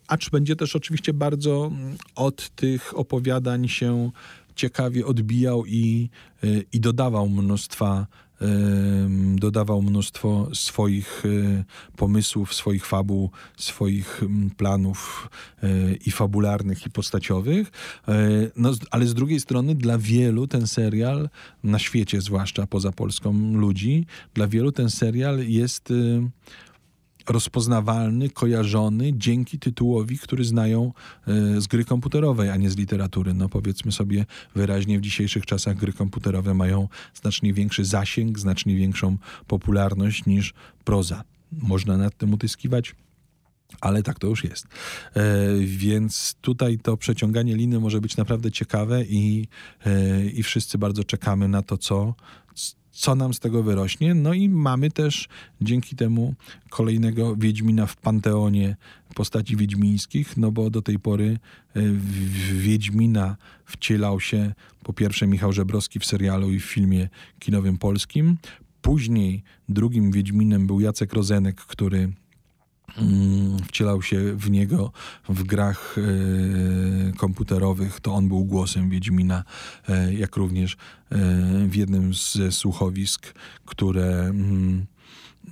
[0.09, 4.11] acz będzie też oczywiście bardzo mm, od tych opowiadań się
[4.55, 6.11] ciekawie odbijał i,
[6.45, 8.07] e, i dodawał mnóstwa
[9.37, 11.65] dodawał mnóstwo swoich e,
[11.97, 14.23] pomysłów, swoich fabuł, swoich
[14.57, 15.31] planów
[15.63, 15.69] e,
[16.07, 17.71] i fabularnych, i postaciowych.
[18.09, 18.15] E,
[18.57, 21.29] no, ale z drugiej strony dla wielu ten serial,
[21.65, 25.93] na świecie zwłaszcza poza Polską ludzi, dla wielu ten serial jest
[27.31, 30.93] rozpoznawalny, kojarzony dzięki tytułowi, który znają
[31.27, 33.35] e, z gry komputerowej, a nie z literatury.
[33.35, 39.17] No powiedzmy sobie wyraźnie, w dzisiejszych czasach gry komputerowe mają znacznie większy zasięg, znacznie większą
[39.47, 40.55] popularność niż
[40.85, 41.25] proza.
[41.53, 42.95] Można nad tym utyskiwać.
[43.81, 44.67] Ale tak to już jest.
[45.15, 45.21] E,
[45.65, 49.49] więc tutaj to przeciąganie liny może być naprawdę ciekawe i,
[49.87, 52.15] e, i wszyscy bardzo czekamy na to, co,
[52.99, 54.15] co nam z tego wyrośnie.
[54.15, 55.29] No i mamy też
[55.61, 56.35] dzięki temu
[56.71, 58.77] kolejnego Wiedźmina w panteonie
[59.15, 61.39] postaci wiedźmińskich, no bo do tej pory
[61.75, 67.79] e, w Wiedźmina wcielał się po pierwsze Michał Żebrowski w serialu i w filmie kinowym
[67.79, 68.37] polskim.
[68.83, 72.13] Później drugim Wiedźminem był Jacek Rozenek, który
[73.67, 74.93] wcielał się w niego
[75.29, 79.45] w grach e, komputerowych, to on był głosem Wiedźmina,
[79.89, 80.77] e, jak również e,
[81.69, 83.35] w jednym ze słuchowisk,
[83.65, 84.87] które mm,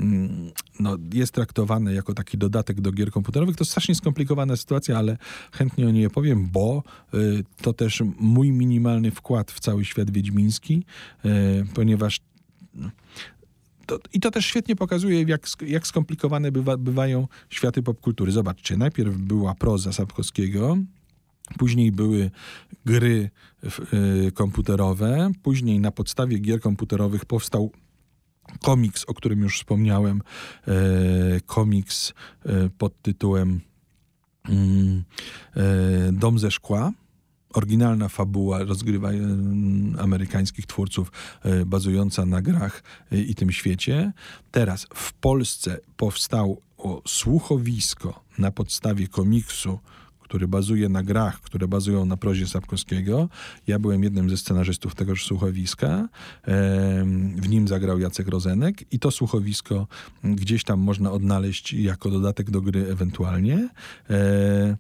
[0.01, 3.57] mm, no, jest traktowane jako taki dodatek do gier komputerowych.
[3.57, 5.17] To strasznie skomplikowana sytuacja, ale
[5.53, 6.83] chętnie o niej opowiem, bo
[7.63, 10.85] to też mój minimalny wkład w cały świat wiedźmiński,
[11.75, 12.21] ponieważ
[13.87, 18.33] to, I to też świetnie pokazuje, jak, jak skomplikowane bywa, bywają światy popkultury.
[18.33, 20.77] Zobaczcie, najpierw była proza Sapkowskiego,
[21.59, 22.31] Później były
[22.85, 23.31] gry
[24.29, 27.71] y, komputerowe, później na podstawie gier komputerowych powstał
[28.63, 30.23] komiks, o którym już wspomniałem,
[30.69, 33.61] y, komiks y, pod tytułem
[34.49, 35.05] mm,
[36.13, 36.93] Dom ze szkła
[37.57, 39.11] oryginalna fabuła rozgrywa
[39.99, 42.83] amerykańskich twórców e, bazująca na grach
[43.13, 44.13] e, i tym świecie.
[44.51, 46.61] Teraz w Polsce powstało
[47.07, 49.79] słuchowisko na podstawie komiksu
[50.21, 53.29] który bazuje na grach, które bazują na prozie Sapkowskiego.
[53.67, 56.09] Ja byłem jednym ze scenarzystów tegoż słuchowiska.
[57.37, 59.87] W nim zagrał Jacek Rozenek i to słuchowisko
[60.25, 63.69] gdzieś tam można odnaleźć jako dodatek do gry ewentualnie.
[64.11, 64.77] E,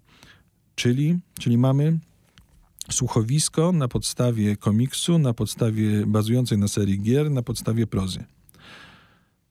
[0.74, 1.98] czyli, czyli mamy
[2.90, 8.24] słuchowisko na podstawie komiksu, na podstawie bazującej na serii gier, na podstawie prozy.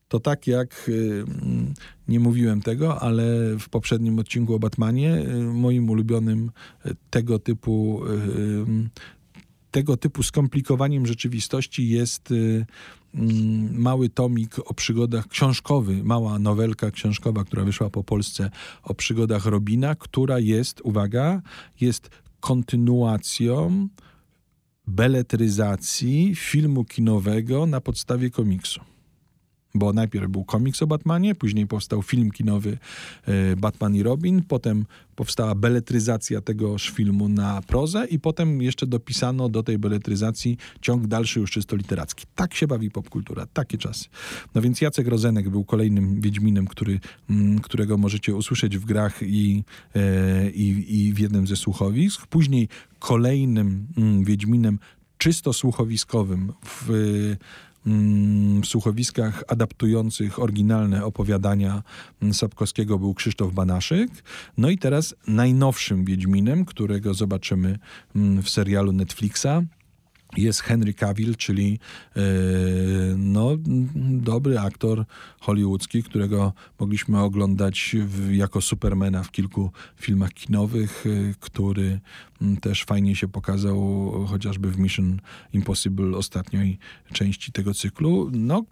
[0.08, 1.24] To tak jak, y,
[2.08, 3.24] nie mówiłem tego, ale
[3.58, 6.50] w poprzednim odcinku o Batmanie, y, moim ulubionym
[6.86, 8.02] y, tego typu,
[9.70, 12.28] tego typu skomplikowaniem rzeczywistości jest
[13.14, 18.50] mm, mały tomik o przygodach, książkowy, mała nowelka książkowa, która wyszła po Polsce
[18.82, 21.42] o przygodach Robina, która jest, uwaga,
[21.80, 22.10] jest
[22.46, 23.88] kontynuacją
[24.86, 28.80] beletryzacji filmu kinowego na podstawie komiksu
[29.78, 32.78] bo najpierw był komiks o Batmanie, później powstał film kinowy
[33.26, 39.48] e, Batman i Robin, potem powstała beletryzacja tegoż filmu na prozę i potem jeszcze dopisano
[39.48, 42.26] do tej beletryzacji ciąg dalszy już czysto literacki.
[42.34, 44.04] Tak się bawi popkultura, takie czasy.
[44.54, 47.00] No więc Jacek Rozenek był kolejnym Wiedźminem, który,
[47.30, 49.64] mm, którego możecie usłyszeć w grach i,
[49.94, 52.26] e, i, i w jednym ze słuchowisk.
[52.26, 52.68] Później
[52.98, 54.78] kolejnym mm, Wiedźminem
[55.18, 56.90] czysto słuchowiskowym w
[58.60, 61.82] w słuchowiskach adaptujących oryginalne opowiadania
[62.22, 64.10] mm, Sapkowskiego był Krzysztof Banaszyk.
[64.58, 67.78] No i teraz najnowszym Wiedźminem, którego zobaczymy
[68.16, 69.46] mm, w serialu Netflixa,
[70.38, 71.78] jest Henry Cavill, czyli
[72.16, 72.20] e,
[73.16, 73.50] no,
[74.10, 75.04] dobry aktor
[75.40, 82.00] hollywoodzki, którego mogliśmy oglądać w, jako Supermana w kilku filmach kinowych, e, który
[82.60, 85.20] też fajnie się pokazał chociażby w Mission
[85.52, 86.78] Impossible ostatniej
[87.12, 88.30] części tego cyklu.
[88.32, 88.64] No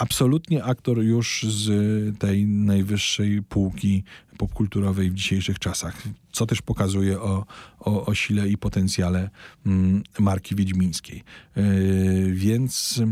[0.00, 1.68] absolutnie aktor już z
[2.18, 4.04] tej najwyższej półki
[4.38, 7.46] popkulturowej w dzisiejszych czasach, co też pokazuje o,
[7.80, 9.30] o, o sile i potencjale
[9.66, 11.22] mm, marki wiedźmińskiej.
[11.56, 13.02] Yy, więc...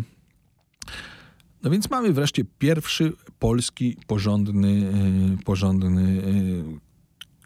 [1.62, 6.87] No więc mamy wreszcie pierwszy polski porządny, yy, porządny yy,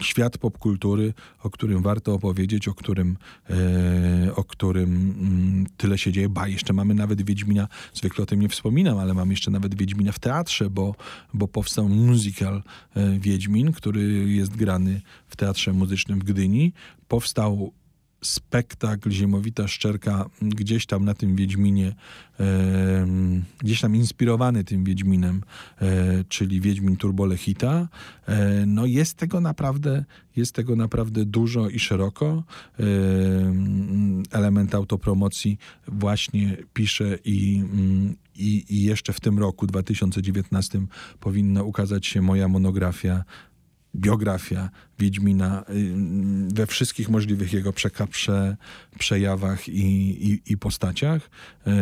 [0.02, 3.16] świat popkultury, o którym warto opowiedzieć, o którym,
[3.50, 6.28] e, o którym mm, tyle się dzieje.
[6.28, 10.12] Ba, jeszcze mamy nawet Wiedźmina, zwykle o tym nie wspominam, ale mam jeszcze nawet Wiedźmina
[10.12, 10.94] w teatrze, bo,
[11.34, 12.62] bo powstał musical
[12.96, 16.72] e, Wiedźmin, który jest grany w Teatrze Muzycznym w Gdyni.
[17.08, 17.72] Powstał
[18.22, 21.94] spektakl Ziemowita Szczerka gdzieś tam na tym Wiedźminie,
[22.40, 23.06] e,
[23.58, 25.42] gdzieś tam inspirowany tym Wiedźminem,
[25.80, 27.88] e, czyli Wiedźmin Turbolechita.
[28.26, 30.04] E, no jest tego naprawdę,
[30.36, 32.44] jest tego naprawdę dużo i szeroko.
[32.80, 32.84] E,
[34.30, 35.58] element autopromocji
[35.88, 37.64] właśnie pisze i,
[38.36, 40.86] i, i jeszcze w tym roku, 2019,
[41.20, 43.24] powinna ukazać się moja monografia
[43.94, 45.94] biografia Wiedźmina y,
[46.54, 47.72] we wszystkich możliwych jego
[48.98, 49.82] przejawach i,
[50.30, 51.30] i, i postaciach,
[51.66, 51.74] e,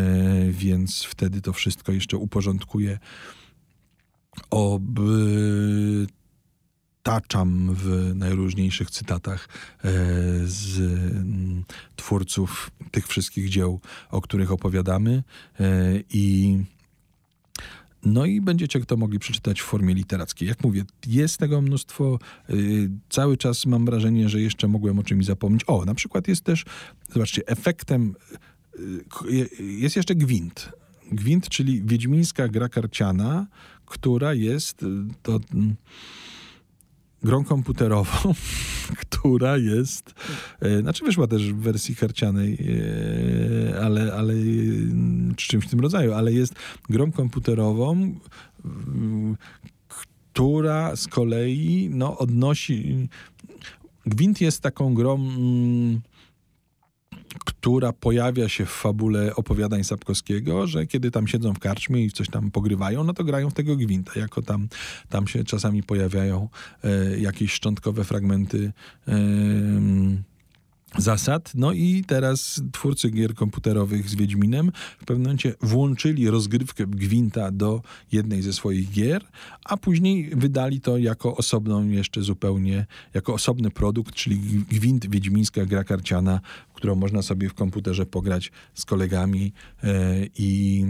[0.51, 2.99] więc wtedy to wszystko jeszcze uporządkuję.
[7.01, 9.91] Obtaczam w najróżniejszych cytatach e,
[10.45, 11.65] z mm,
[11.97, 13.81] twórców tych wszystkich dzieł,
[14.11, 15.23] o których opowiadamy
[15.61, 15.65] e,
[16.11, 16.59] i
[18.05, 20.49] no i będziecie to mogli przeczytać w formie literackiej.
[20.49, 22.19] Jak mówię, jest tego mnóstwo.
[22.49, 25.63] Yy, cały czas mam wrażenie, że jeszcze mogłem o czymś zapomnieć.
[25.67, 26.65] O, na przykład jest też,
[27.13, 28.15] zobaczcie, efektem
[29.29, 30.73] yy, jest jeszcze gwint.
[31.13, 33.47] Gwint, czyli wiedźmińska gra karciana,
[33.87, 34.87] która jest y,
[35.23, 35.41] to
[37.23, 38.35] grą komputerową,
[39.03, 40.15] która jest,
[40.61, 42.59] e, znaczy wyszła też w wersji karcianej,
[43.73, 44.35] e, ale, ale
[45.37, 46.55] czy czymś w tym rodzaju, ale jest
[46.89, 48.15] grą komputerową,
[49.89, 53.09] która z kolei no, odnosi.
[54.07, 56.01] Gwint jest taką grą mm,
[57.39, 62.29] która pojawia się w fabule opowiadań Sapkowskiego, że kiedy tam siedzą w karczmie i coś
[62.29, 64.21] tam pogrywają, no to grają w tego gwinta.
[64.21, 64.69] Jako tam,
[65.09, 66.49] tam się czasami pojawiają
[66.85, 68.73] e, jakieś szczątkowe fragmenty
[69.09, 69.13] e,
[70.99, 71.53] zasad.
[71.55, 77.83] No i teraz twórcy gier komputerowych z Wiedźminem w pewnym momencie włączyli rozgrywkę Gwinta do
[78.13, 79.25] jednej ze swoich gier,
[79.65, 84.39] a później wydali to jako osobną jeszcze zupełnie, jako osobny produkt, czyli
[84.71, 86.41] Gwint Wiedźmińska gra karciana,
[86.75, 89.91] którą można sobie w komputerze pograć z kolegami yy,
[90.39, 90.85] i...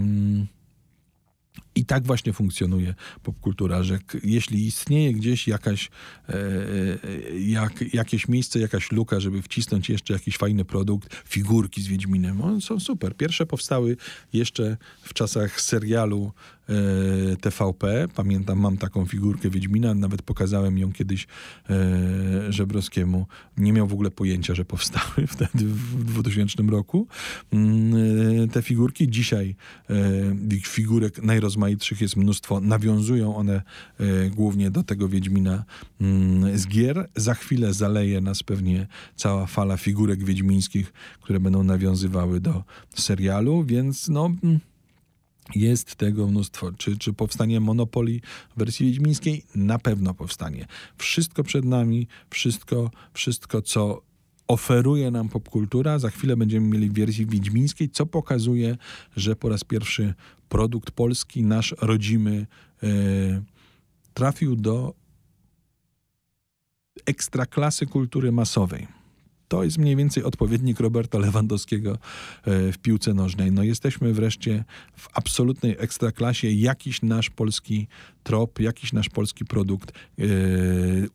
[1.75, 5.89] I tak właśnie funkcjonuje popkultura, że jeśli istnieje gdzieś jakaś,
[6.29, 11.87] e, e, jak, jakieś miejsce, jakaś luka, żeby wcisnąć jeszcze jakiś fajny produkt, figurki z
[11.87, 13.17] Wiedźminem, one są super.
[13.17, 13.97] Pierwsze powstały
[14.33, 16.31] jeszcze w czasach serialu
[16.69, 18.07] e, TVP.
[18.15, 21.27] Pamiętam, mam taką figurkę Wiedźmina, nawet pokazałem ją kiedyś
[21.69, 23.25] e, Żebrowskiemu.
[23.57, 27.07] Nie miał w ogóle pojęcia, że powstały wtedy w 2000 roku.
[27.51, 27.93] Mm,
[28.43, 29.55] e, te figurki dzisiaj,
[29.89, 29.95] e,
[30.65, 32.59] figurek najrozmaitszych rozmaitszych jest mnóstwo.
[32.59, 33.61] Nawiązują one
[33.99, 35.63] e, głównie do tego Wiedźmina
[36.01, 37.09] mm, z gier.
[37.15, 42.63] Za chwilę zaleje nas pewnie cała fala figurek wiedźmińskich, które będą nawiązywały do
[42.95, 44.31] serialu, więc no...
[44.43, 44.59] Mm,
[45.55, 46.71] jest tego mnóstwo.
[46.71, 48.19] Czy, czy powstanie Monopoly
[48.55, 49.43] w wersji wiedźmińskiej?
[49.55, 50.67] Na pewno powstanie.
[50.97, 54.01] Wszystko przed nami, wszystko, wszystko co
[54.51, 55.99] oferuje nam popkultura.
[55.99, 58.77] Za chwilę będziemy mieli w wersji wiedźmińskiej, co pokazuje,
[59.15, 60.13] że po raz pierwszy
[60.49, 62.47] produkt polski, nasz rodzimy,
[62.83, 62.87] e,
[64.13, 64.93] trafił do
[67.05, 69.00] ekstraklasy kultury masowej.
[69.51, 73.51] To jest mniej więcej odpowiednik Roberta Lewandowskiego e, w piłce nożnej.
[73.51, 74.63] No jesteśmy wreszcie
[74.95, 76.51] w absolutnej ekstraklasie.
[76.51, 77.87] Jakiś nasz polski
[78.23, 80.23] trop, jakiś nasz polski produkt e,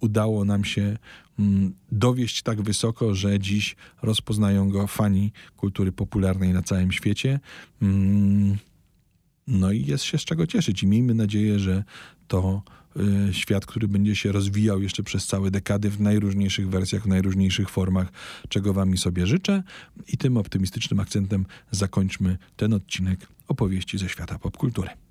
[0.01, 0.99] udało nam się
[1.39, 7.41] mm, dowieść tak wysoko, że dziś rozpoznają go fani kultury popularnej na całym świecie.
[7.83, 8.57] Mm,
[9.47, 11.85] no i jest się z czego cieszyć i miejmy nadzieję, że
[12.29, 12.63] to
[13.33, 18.13] świat, który będzie się rozwijał jeszcze przez całe dekady w najróżniejszych wersjach, w najróżniejszych formach,
[18.49, 19.63] czego wami sobie życzę.
[20.09, 25.06] I tym optymistycznym akcentem zakończmy ten odcinek opowieści ze świata popkultury.